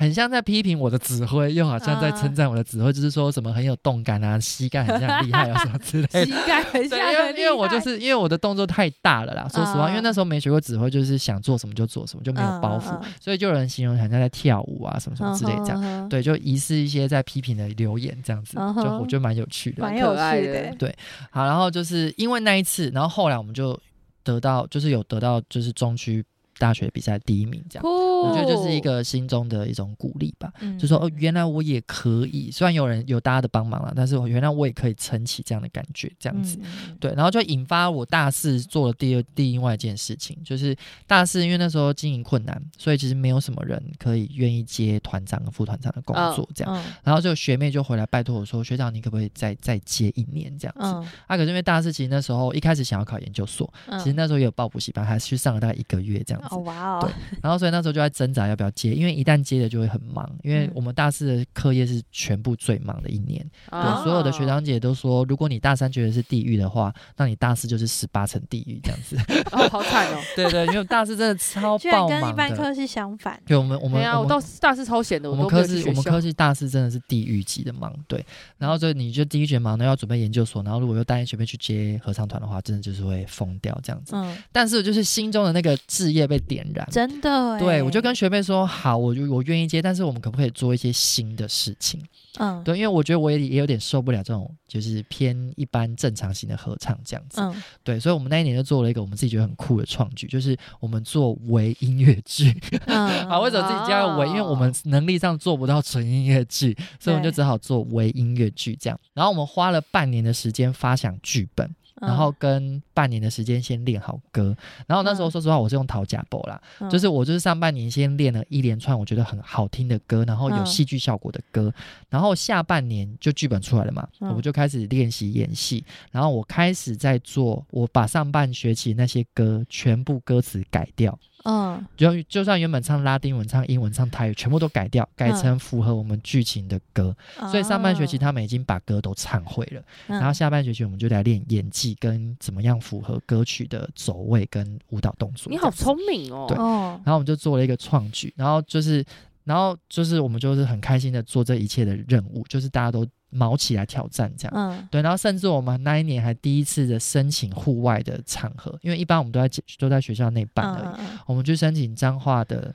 [0.00, 6.24] 很像在批评我的指挥，又好像在称赞我的指挥，啊、就是说什么很有动感啊，膝盖很像厉害啊什么之类的。
[6.24, 7.12] 膝盖很像很厉害。
[7.12, 15.82] 因为因为我就是因为我的动作太大了啦，说实话，啊、因为那时候没学过指挥，就是想做什么就做什么，就没有包袱，啊、所以就有人形容很像在跳舞啊什么什么之类这样。
[15.82, 20.74] 啊、对，就疑似一些在批评的留言这样子，啊、就我觉得蛮有趣的，蛮有趣的。
[20.78, 20.96] 对，
[21.30, 23.78] 好，然后就是因为那一次，然后后来我们就
[24.24, 26.24] 得到，就是有得到，就是中区。
[26.60, 30.52] 大学比赛第一名，这样，我觉得就是一个心中的一种鼓励吧。
[30.78, 36.58] 就说哦，原来我也可以，虽然有人有大家的帮忙了，但是我原来我也可以撑起这样的感觉，这样子。
[37.00, 46.84] 对，然后就引发我大四做了第二第另外一件事情，就是大四因为那时候经营困难，所以其实没有什么人可以愿意接团长和副团长的工作，这样。
[47.02, 51.08] 然后就学妹就回来拜托我说，学长你可不可以再再接一年这样子？
[51.26, 56.49] 啊，可是因为大四其实那时候一开始想要考研究所，其实那时候也有报补习班，还去上了大概一个月这样子。
[56.50, 56.98] 哦哇哦！
[57.02, 63.44] 对，然后所以那时候就在挣扎要不要接，因为一旦接了就会很忙，因为我们大四的课业是全部最忙的一年。
[63.70, 69.16] 对，所有的学长姐都说，如果你大三觉得是地狱的话，那你大四就是十八层地狱这样子。
[69.52, 70.18] 哦，好惨哦！
[70.36, 72.20] 对对，因为大四真的超 爆忙的。
[72.20, 73.40] 跟一般科系相反。
[73.46, 77.94] 对，我们我们我到大四超闲的，我们科系我们科系大四真的是地狱级的忙。
[78.08, 78.24] 对，
[78.58, 84.12] 然后所以你就第一学忙呢要准备研究所，然后如果又答应学妹去接合唱团的话，真的就是会疯掉这样子。
[84.14, 84.36] 嗯。
[84.52, 86.86] 但是就是心中的那个志业被点燃。
[86.90, 92.00] 真的，对，我就跟学妹说好，我就我愿意接，但是我们可不可以做一些新的事情？
[92.38, 97.40] 嗯，对，因为我觉得我也也有点受不了这种就是偏一般正常型的合唱这样子。
[97.40, 102.56] 嗯，对，所以我们那一年就做了一个我们自己觉得很酷的创举，就是我们做微音乐剧。
[102.86, 104.28] 嗯， 啊，为什么自己加个微？
[104.28, 108.98] 因为我们能力上做不到纯音乐剧，所以我们就只好做微音乐剧这样。
[109.12, 111.68] 然后我们花了半年的时间发想剧本。
[112.00, 131.18] 然后跟半年的时间先练好歌，然后那时候说实话我是用讨假播啦，嗯、就是我就是上半年先练了一连串我觉得很好听的歌，然后有戏剧效果的歌，嗯、然后下半年就剧本出来了嘛，嗯、我就开始练习演戏，然后我开始在做，我把上半学期那些歌全部歌词改掉。
[131.44, 137.16] 嗯，就就算原本唱拉丁文、唱英文、唱泰语，全部都改掉，改成符合我们剧情的歌。
[137.38, 145.50] 嗯、所以上半学期他们已经把歌都唱会了，嗯、然后下半学期我们就来练演技跟怎么样符合歌曲的走位跟舞蹈动作。
[145.50, 146.46] 你好聪明哦！
[146.48, 149.04] 对，然后我们就做了一个创举，然后就是，
[149.44, 153.06] 然后就是我们就是很开心的做这一切的任务，就是大家都。
[153.30, 162.74] 卯起来挑战这样，嗯，对，然后甚至我们那一年还第一次的申请户外的场合，因为一般我们都在都在学校内办而已，嗯、我们去申请彰化的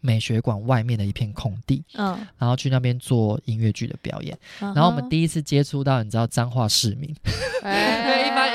[0.00, 7.12] 美学馆外面的一片空地，嗯，然后去那边做音乐剧的表演，嗯、然后我们第一次接触到你知道彰化市民，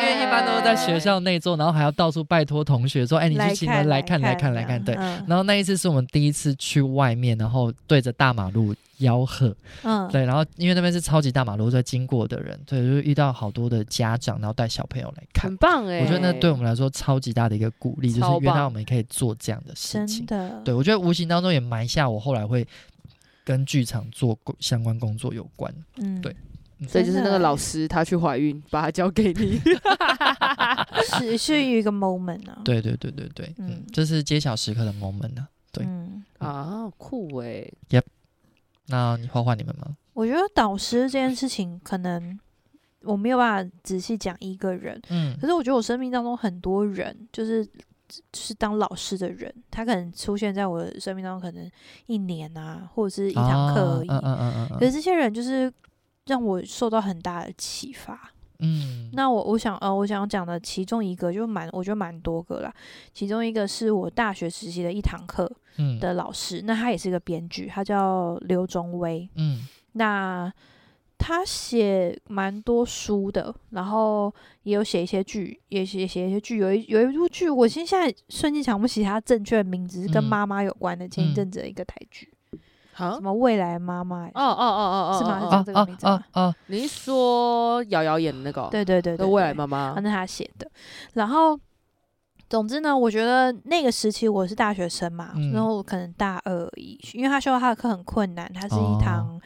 [0.01, 8.73] 因为一般都是在学校内做，然后还要到处拜托同学说，哎，你去请人来看来看来看，对，嗯、然后那一次是我们第一次去外面，然后对着大马路。
[9.01, 22.63] 吆喝，嗯，对，然后因为那边是超级大马路，在经过的人，对，就是遇到好多的家长，然后带小朋友来看，很棒哎，我觉得那对我们来说超级大的一个鼓励，就是原来我们可以做这样的事情，真的，对，我觉得无形当中也埋下我后来会
[23.43, 26.35] 跟剧场做相关工作有关，嗯，对，
[26.87, 29.59] 所以就是那个老师他去怀孕，把他交给你，
[31.19, 38.03] 是是一个 moment 啊，对对对对对，嗯，这是揭晓时刻的 moment 啊，对，嗯啊，酷哎，Yep。
[38.87, 39.95] 那你画画你们吗？
[40.13, 42.37] 我觉得导师这件事情，可能
[43.03, 44.99] 我没有办法仔细讲一个人。
[45.09, 47.71] 嗯，可是我觉得我生命当中很多人，就是就
[48.33, 51.71] 是当老师的人，他可能出现在我的生命当中，可能
[52.07, 54.07] 一年啊，或者是一堂课而已。
[54.09, 55.71] 啊、嗯嗯嗯嗯，可是这些人就是
[56.31, 58.31] 让我受到很大的启发。
[58.59, 62.73] 嗯，那我我想呃，我想讲的其中一个就蛮，我觉得蛮多个啦。
[63.13, 65.51] 其中一个是我大学实习的一堂课
[65.99, 69.27] 的老师，嗯、那他也是一个编剧，他叫刘忠威。
[69.35, 70.49] 嗯，那
[71.17, 76.57] 他写蛮多书的，然后也有写一些剧，也写写一些剧。
[76.57, 82.31] 有一有一部剧，我现在瞬间想不起他正确的名字，是跟妈妈有关的，前一阵子的一个台剧。
[82.95, 84.27] 什么未来妈妈？
[84.27, 85.39] 哦哦哦哦哦，是吗？
[85.39, 86.23] 是叫这个名字吗？
[86.33, 88.67] 哦，你说瑶瑶演的那个？
[88.71, 90.69] 对对对对，未来妈妈，那他写的。
[91.13, 91.59] 然后，
[92.49, 99.39] 总之呢，我觉得那个时期我是大学生嘛，然后可能大二而已，因为他修他的课很困难，他是一堂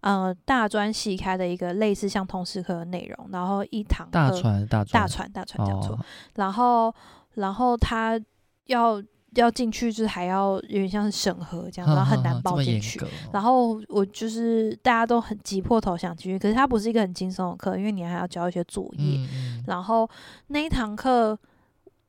[0.00, 5.98] 呃大专系开的一个类似像通识课的内容，然后一堂大船大大传大船讲错，
[6.36, 6.94] 然后
[7.34, 8.20] 然后他
[8.66, 9.02] 要。
[9.34, 13.00] 要进去就是还要有点像是审核这样，然后很难报进去。
[13.32, 19.20] 然后我就是大家都很挤破头想进去，可是它不是一个很轻松的课，因为你还要交一些作业。
[19.66, 20.08] 然后
[20.48, 21.38] 那一堂课，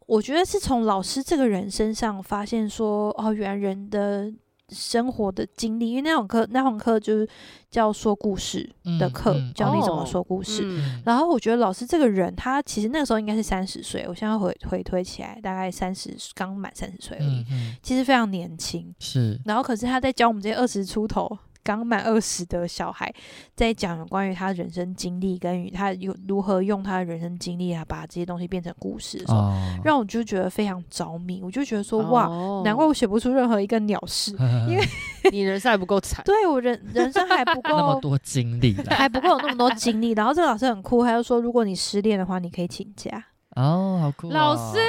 [0.05, 4.31] 我觉得是从老师这个人身上发现说，哦，原来人的。
[4.73, 7.27] 生活的经历，因为那堂课，那堂课就是
[7.69, 8.69] 叫说故事
[8.99, 10.81] 的课，嗯嗯、教你怎么说故事。
[11.05, 18.93] 然后我觉得老师这个人，他其实那个时候应该是三十岁，我现在回回推起来，大概三十刚满三十岁而已，嗯嗯、其实非常年轻。
[18.99, 21.37] 是，然后可是他在教我们这些二十出头。
[21.63, 23.11] 刚满二十的小孩
[23.55, 31.41] 在讲有关于他人生经历，跟与他有如何用他的人生经历啊，把这些东西变成故事的时候，哦、让我就觉得非常着迷。
[31.41, 34.83] 我就觉得说，哦、哇，难怪我写不出任何一个鸟事， 呵呵因为
[35.31, 36.21] 你人生还不够惨。
[36.25, 40.11] 对，我人人生还不够那么多经历，还不够有那么多经历。
[40.11, 43.23] 然后这个老师很酷，他就说，如果你失恋的话，你可以请假。
[43.55, 44.31] 哦，好酷、哦！
[44.33, 44.79] 老师，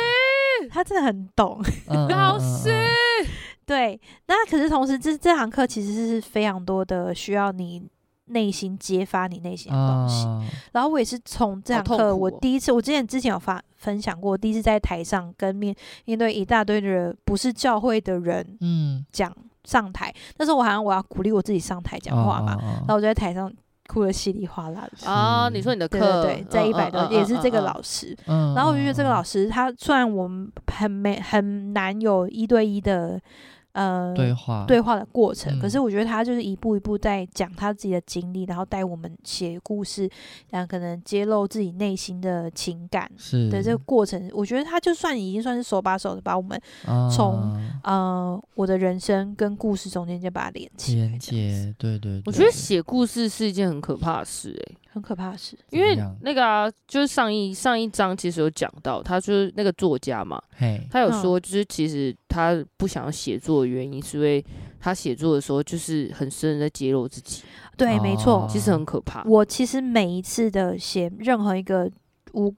[0.70, 1.62] 他真的很懂。
[1.88, 2.72] 嗯、老师。
[3.66, 7.82] 对，那可是同时，这这堂课其实是非常多的需要你
[8.26, 10.26] 内心揭发你内心的东西。
[10.26, 10.42] 啊、
[10.72, 19.30] 然后我也是从这堂课，我第一次，我之前之前有发分享过，第一次在台上跟面面对一大堆的人，不是教会的人，嗯，讲
[19.64, 20.14] 上台。
[20.38, 23.52] 那时候我好像我要鼓励我自己上台讲话嘛，啊、然后我就在台上
[23.86, 25.10] 哭得稀里哗啦的。
[25.10, 28.16] 啊，你说你的课，对，在一百多，也是这个老师。
[28.26, 33.20] 然后我就觉得这个老师，他虽然我们很没很难有一对一的。
[33.74, 34.64] 呃，对话。
[34.66, 40.08] 对话的过程，嗯、可是我觉得他就是一步一步在讲他自己的经历，然后带我们写故事，
[40.50, 43.10] 然后可能揭露自己内心的情感
[43.50, 46.60] 的这个过程，我觉得他就算已经算是手把手的把我们
[47.14, 47.34] 从、
[47.82, 51.08] 啊、呃我的人生跟故事中间就把它连起来。
[51.08, 54.78] 连接，对对对，我觉得写故事是一件很可怕的事、欸，哎。
[54.94, 64.44] 很可怕的事，因为那个啊，就是上一上一章其实有讲到，他就是那个作家嘛，嘿他有说，就是其实他不想要写作的原因，是因为
[64.78, 67.42] 他写作的时候就是很深的在揭露自己。
[67.76, 69.24] 对，没错，其实很可怕。
[69.24, 71.90] 我其实每一次的写任何一个
[72.34, 72.54] 无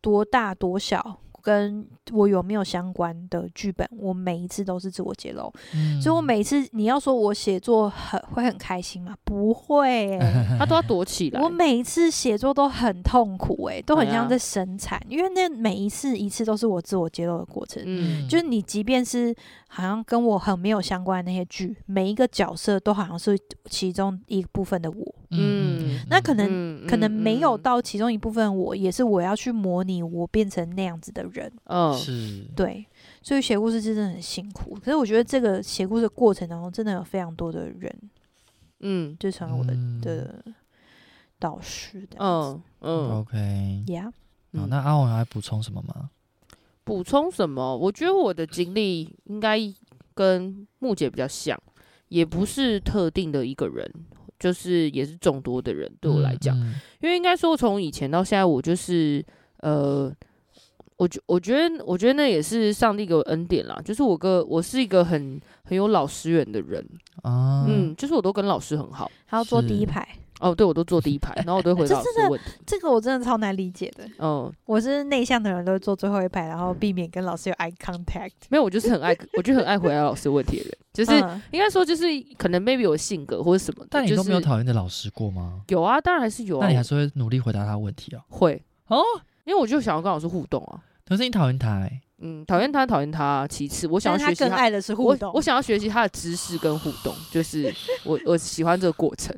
[0.00, 5.52] 多大多小跟我有没有相关的剧本，我每一次都是自我揭露。
[5.74, 9.14] 嗯、所以我每一次你要说我写作很会很开心吗？
[9.24, 11.40] 不会、欸，他都要躲起来。
[11.42, 17.82] 我每一次写作都很痛苦、欸，哎，都很像在生产，因为那每一次一次都是我自我揭露的过程。
[17.84, 19.34] 嗯，就是你即便是
[19.74, 23.36] 好像跟我很没有相关的那些剧，每一个角色都好像是
[23.68, 25.14] 其中一部分的我。
[25.32, 31.52] 嗯，那可能、嗯、可能没有到其中一部分我，也是我要去模拟我变成那样子的人。
[31.64, 32.86] 嗯，是，对，
[33.20, 34.78] 所以写故事真的很辛苦。
[34.80, 37.92] 可是我觉得这个写故事的过程当中，真的有非常多的人，
[38.78, 40.44] 嗯，就成为我的、嗯、的
[41.40, 42.16] 导师的。
[42.20, 44.12] 嗯嗯，OK，Yeah。
[44.52, 46.10] 那阿文还补充什么吗？
[46.84, 47.76] 补充什么？
[47.76, 49.58] 我觉得我的经历应该
[50.14, 51.60] 跟木姐比较像，
[52.08, 53.90] 也不是特定的一个人。
[54.36, 59.24] 就是也是众多的人对我来讲，嗯嗯、因为应该说从以前到现在，我就是
[59.58, 60.12] 呃，
[60.96, 63.80] 我觉我觉得我觉得那也是上帝给我恩典啦。
[63.82, 66.84] 就是我个我是一个很很有老师缘的人
[67.22, 70.06] 啊，嗯，就是我都跟老师很好，还要坐第一排。
[70.40, 72.46] 哦，对，我都坐第一排，然后我都会回 答老师问题。
[72.66, 74.04] 这个我真的超难理解的。
[74.18, 78.32] 嗯，我是内向的人，都会坐最后一排，然后避免跟老师有 eye contact。
[78.48, 80.78] 没有，我就是很爱，我就很爱回答老师问题的人。
[80.92, 81.12] 就是
[81.50, 82.04] 应该说，就是
[82.36, 83.86] 可能 maybe 有性格或者什么。
[83.90, 85.62] 但你都没有讨厌的老师过吗？
[85.68, 86.60] 有啊，当然还是有。
[86.60, 88.22] 那你还是会努力回答他问题啊？
[88.28, 89.02] 会哦，
[89.44, 90.82] 因为我就想要跟老师互动啊。
[91.06, 92.00] 可是你讨厌他哎。
[92.18, 93.46] 嗯，讨厌他，讨厌他。
[93.48, 94.48] 其次，我想要学习他。
[94.48, 95.30] 更爱的是互动。
[95.34, 97.74] 我想要学习他的知识跟互动，就是
[98.04, 99.36] 我我喜欢这个过程。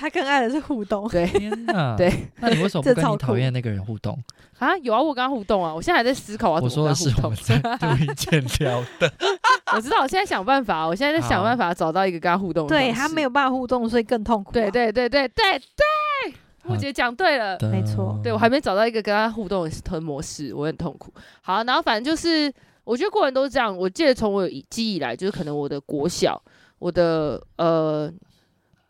[0.00, 4.16] 他更爱的是互动，对，天哪， 对，那你为什么不跟你讨厌那个人互动
[4.60, 4.76] 啊？
[4.78, 6.60] 有啊，我跟他互动啊，我现在还在思考啊。
[6.62, 9.12] 我说的是我们在 录音间聊的，
[9.74, 12.68] 我知道，我现在想办法，我现在在想办法找到一个跟他互动。
[12.68, 14.52] 对，他没有办法互动，所以更痛苦。
[14.52, 18.20] 对对对对对对，木姐讲对了，没错。
[18.22, 21.12] 对，我还没找到一个跟他互动的模式，我很痛苦。
[21.42, 22.52] 好，然后反正就是，
[22.84, 23.76] 我觉得过人都是这样。
[23.76, 26.40] 我记得从我有记忆以来，就是可能我的国小，
[26.78, 28.08] 我的呃。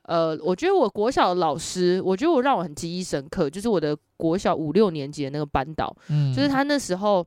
[0.08, 7.24] 呃，我觉得我国小的老师，我觉得我让我很记忆深刻，就是我的国小五六年级的那个班导，嗯，就是他那时候，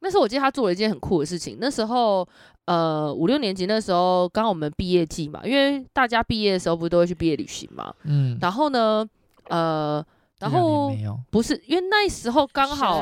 [0.00, 1.58] 那时候我记得他做了一件很酷的事情。
[1.60, 2.26] 那时候，
[2.64, 9.06] 呃，五六年级那时候刚好我们毕业季嘛，因为大家毕业的时候不是都会去毕业旅行嘛，嗯，然后呢，
[9.48, 10.04] 呃。
[10.38, 10.94] 然后
[11.30, 13.00] 不是，因为那时候刚好，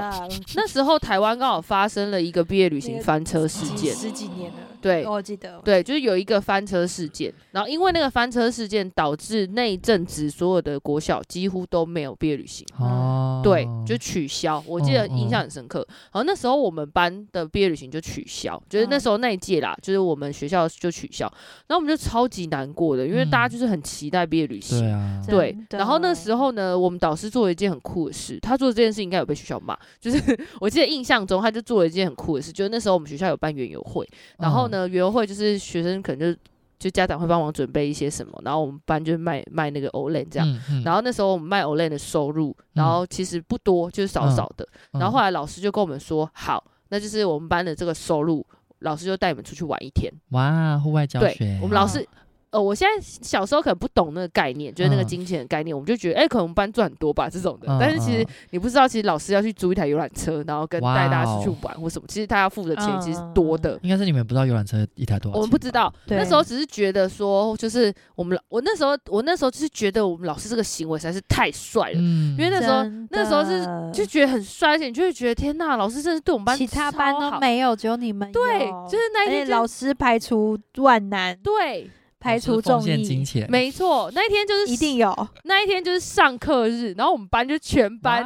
[0.55, 4.59] 那时候台湾刚好发生了一个毕业旅行翻车事件，十几年了。
[4.89, 5.61] 对，我记得。
[5.65, 12.67] 对，就是有一个翻车事件，然后因为那个翻车事件，导致那一阵子所有的国小几乎都没有毕业旅行。
[12.79, 13.43] 哦。
[13.45, 14.63] 对，就取消。
[14.67, 15.85] 我记得印象很深刻。
[16.13, 21.27] 然后那时候我们班的毕业旅行就取消，就是那时候那一届啦，就是我们学校就取消。
[21.67, 24.81] 然后我们就超级难过的，因为大家就是很期待毕业旅行。
[24.81, 25.23] 对啊。
[25.29, 25.79] 对。
[25.79, 27.25] 然后那时候呢，我们导师。
[27.35, 34.09] 做了一件很酷的事，他做这件事应该有被学校骂，就是 我记得印象中他就做了一件很酷的事，就是那时候我们学校有办园游会，
[34.39, 36.41] 然后呢，园游会就是学生可能就
[36.79, 48.45] 就家长会帮忙准备一些什么，然后我们班就卖卖那个 Olay 这样，嗯嗯、然后那时候我们卖 Olay 的收入，然后其实不多，就是少少的，然后后来老师就跟我们说，好，那就是我们班的这个收入，
[48.81, 52.07] 老师就带你们出去玩一天，哇，户外教学，对，我们老师。
[52.55, 57.67] 呃，我现在小时候可能不懂那个概念，就是那个金钱的概念，我们就觉得，哎，可能我们班赚很多吧这种的。
[57.81, 63.77] 但是其实你不知道，其实老师要去租一台游览车，然后跟带大家出去玩或什么，其实他要付的钱其实多的。
[63.83, 65.41] 应该是你们不知道游览车一台多少钱？
[65.41, 81.91] 我们不知道，那时候只是觉得说，就是我们我那时候我那时候就是觉得我们老师这个行为实在是太帅了，因为那时候那时候是就觉得很帅，而且你就会觉得天呐，老师真是对我们班其他班都没有，只有你们对，就是那一天老师排除万难，对。
[82.25, 88.25] 排除众议，没错，那一天就是一定有，那一天就是上课日，然后我们班就全班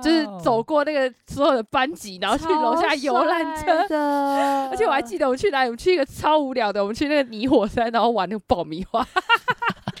[0.00, 3.80] 就是走过那个所有的班级，然后去楼下游览车，
[4.70, 9.04] 而且我还记得我们去哪里，我们去一个超无聊的，我们去那个泥火山，然后玩那个爆米花，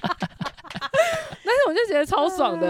[1.68, 2.66] 我就觉得超爽的，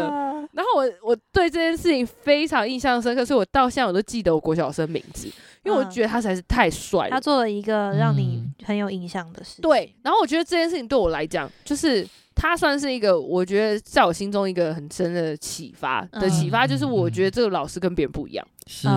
[0.52, 5.30] 然后我我对这件事情非常印象深刻，所以我到现在我都记得我国小生名字。
[5.64, 9.62] 因为我觉得他实在是太帅了，他做了一个让你很有印象的事情。
[9.62, 18.44] 对，然后我觉得这件事情对我来讲，就是他算是一个我觉得在我心中一个很深的启发的启发，就是我觉得这个老师跟别人不一样。
[18.66, 18.88] 是，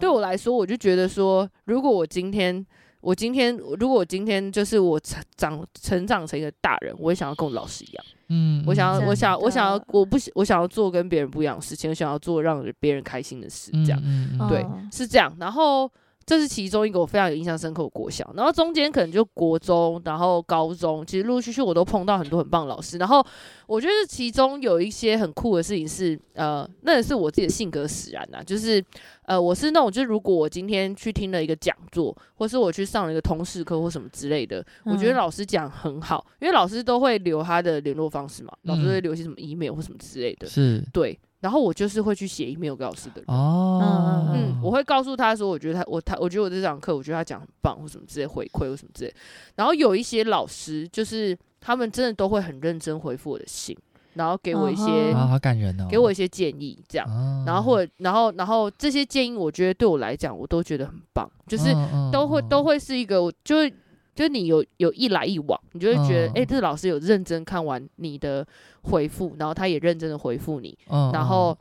[0.00, 2.64] 对我来说，我就觉得说，如果我今天，
[3.02, 8.04] 我今天，如果我今天就是我成长成长成一个大人，我也想要跟我老师一样。
[8.28, 14.02] 嗯，我想要，我想，我想要，我不，我想要做跟别人不一样的事情，我想要做让别人开心的事，这样，
[14.48, 15.34] 对，是这样。
[15.38, 15.90] 然后。
[16.26, 22.98] 这是其中一个我非常有印象深刻的国小，然后中间可能就国中，然后高中，其实陆陆续续我都碰到很多很棒的老师。
[22.98, 23.24] 然后
[23.68, 28.84] 我觉得其中有一些很酷的事情是，呃，那也是我自己的性格使然呐，就是
[29.22, 41.16] 呃，我是那种，就是如果我今天去听了一个讲座，或是我去上了一个通识课或什么之类的，我觉得老师讲很好，因为老师都会留他的联络方式嘛，老师会留些什么 email 或什么之类的，是对。
[41.40, 43.24] 然后我就是会去写 email 给老师的人。
[43.28, 49.14] 哦，嗯，我会告诉他说，我觉得他我他我觉得我这堂课，我觉得他讲很棒，或什么之类回馈或什么之类。
[49.54, 53.76] 然后有一些老师，就是他们真的都会很认真回复我的信，
[54.14, 57.06] 然后给我一些啊，好感人哦，给我一些建议，这样，
[57.46, 61.74] 然后或者然后然后这些建议，我觉得对我来讲，我都觉得很棒，就是
[62.12, 63.72] 都会都会是一个，就会。
[64.16, 68.44] 就你有有一来一往，你就会觉得，哎、欸，这个老师有认真看完你的
[68.82, 70.76] 回复，然后他也认真的回复你，
[71.12, 71.56] 然后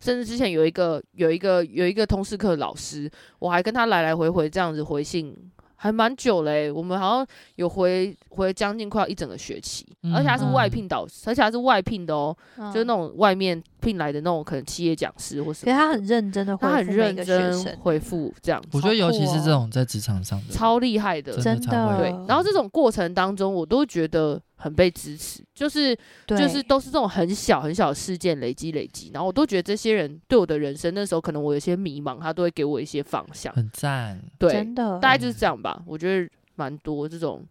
[0.00, 3.08] 甚至之前有一个有一个有一个通识课老师，
[3.38, 5.34] 我还跟他来来回回这样子回信。
[5.80, 15.64] 还蛮久嘞、欸，我们好像有回回将近快要一整个学期，嗯、而且他是外聘导师，嗯、而且他是外聘的哦、喔，嗯、就是那种外面聘来的那种可能企业讲师或什么。
[15.64, 18.60] 所以他很认真的回复，他很认真回复这样。
[18.72, 21.96] 我觉得尤其是这种在职场上的，超厉害的，真的。
[21.98, 24.42] 对，然后这种过程当中，我都觉得。
[24.60, 25.96] 很被支持，就是
[26.26, 35.80] 对就是都是这种很小很小的事件累积累积，然后我都觉得这些人对我的人生那时候可能我有些迷茫，他都会给我一些方向，很赞，对，真的，大概就是这样吧。
[35.86, 37.44] 我觉得蛮多这种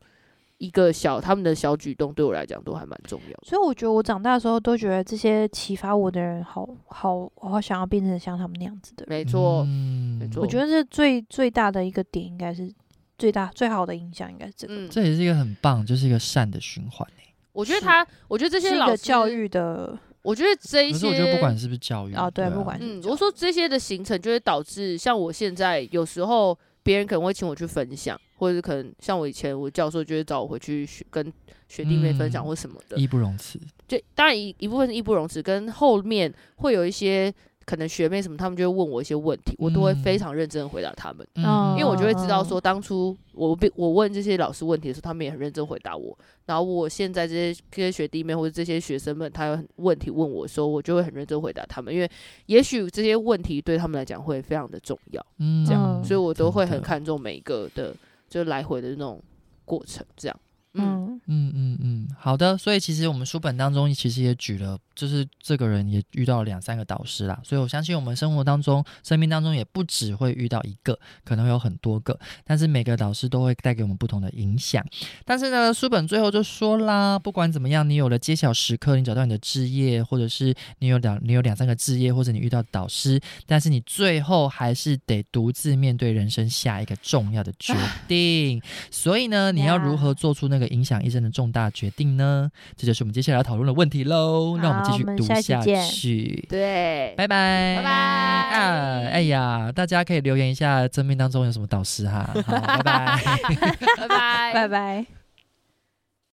[0.57, 9.17] 一个小他们的小举动对我来讲都还蛮重要的，所以我觉得我长大的时候都觉得这些启发我的人好好，我好想要变成像他们那样子的人。
[9.17, 12.69] 没错，嗯、没错，我觉得这最最大的一个点应该是
[13.17, 17.07] 最大最好的影响应该是这个，嗯、这也是一个很棒，就是一个善的循环。
[17.51, 31.33] 我觉得他，我觉得这些老师教育的，我觉得这一些，可是我觉得不管是不是教育啊，对，不管是，嗯，我说这些的形成就会导致，像我现在有时候别人可能会请我去分享，或者是可能像我以前我教授就会找我回去学跟
[31.67, 33.59] 学弟妹分享或什么的，义不容辞。
[33.87, 37.33] 就当然一一部分是义不容辞，跟后面会有一些。
[37.67, 46.17] 可能学妹什么，他们就会问我一些问题，我都会非常认真的回答他们，嗯、因为我就会知道说，当初我被我问这些老师问题的时候，他们也很认真回答我。
[46.45, 52.09] 然后我现在这些这些学弟妹或者这些学生们，他有问题问我的时候，我就会很认真回答他们，因为
[52.45, 57.93] 也许这些问题对他们来讲会非常的重要，嗯，这样，所以我都会很看重每一个的，
[58.29, 59.21] 就来回的那种
[59.65, 60.39] 过程，这样。
[60.77, 62.57] 嗯嗯嗯嗯，好的。
[62.57, 67.39] 所以其实我们书本当中其实也举了，就是这个人也遇到了两三个导师啦。
[67.43, 72.17] 所以我相信我们生活当中、生命当中也不只会遇到一个，可能会有很多个。
[72.45, 74.85] 但是每个导师都会带给我们不同的影响。
[75.25, 87.73] 但是呢，书本最后就说啦，不管怎么样，你有了揭晓时刻，你找到你的置业，或者是你有两你有两三个置业，或者你遇到导师，但是你最后还是得独自面对人生下一个重要的决
[88.07, 88.61] 定。
[88.91, 90.66] 所以呢，你要如何做出那个？
[90.67, 92.49] 影响一生的重大决定呢？
[92.75, 94.57] 这就是我们接下来要讨论的问题喽。
[94.57, 96.45] 好那我们继续读下去。
[96.49, 99.01] 对，拜拜，拜拜啊！
[99.11, 102.29] 哎呀，大家可以留言一下，真命当中有什么导师哈？
[102.45, 103.19] 好，拜拜，
[103.97, 105.16] 拜拜，拜拜。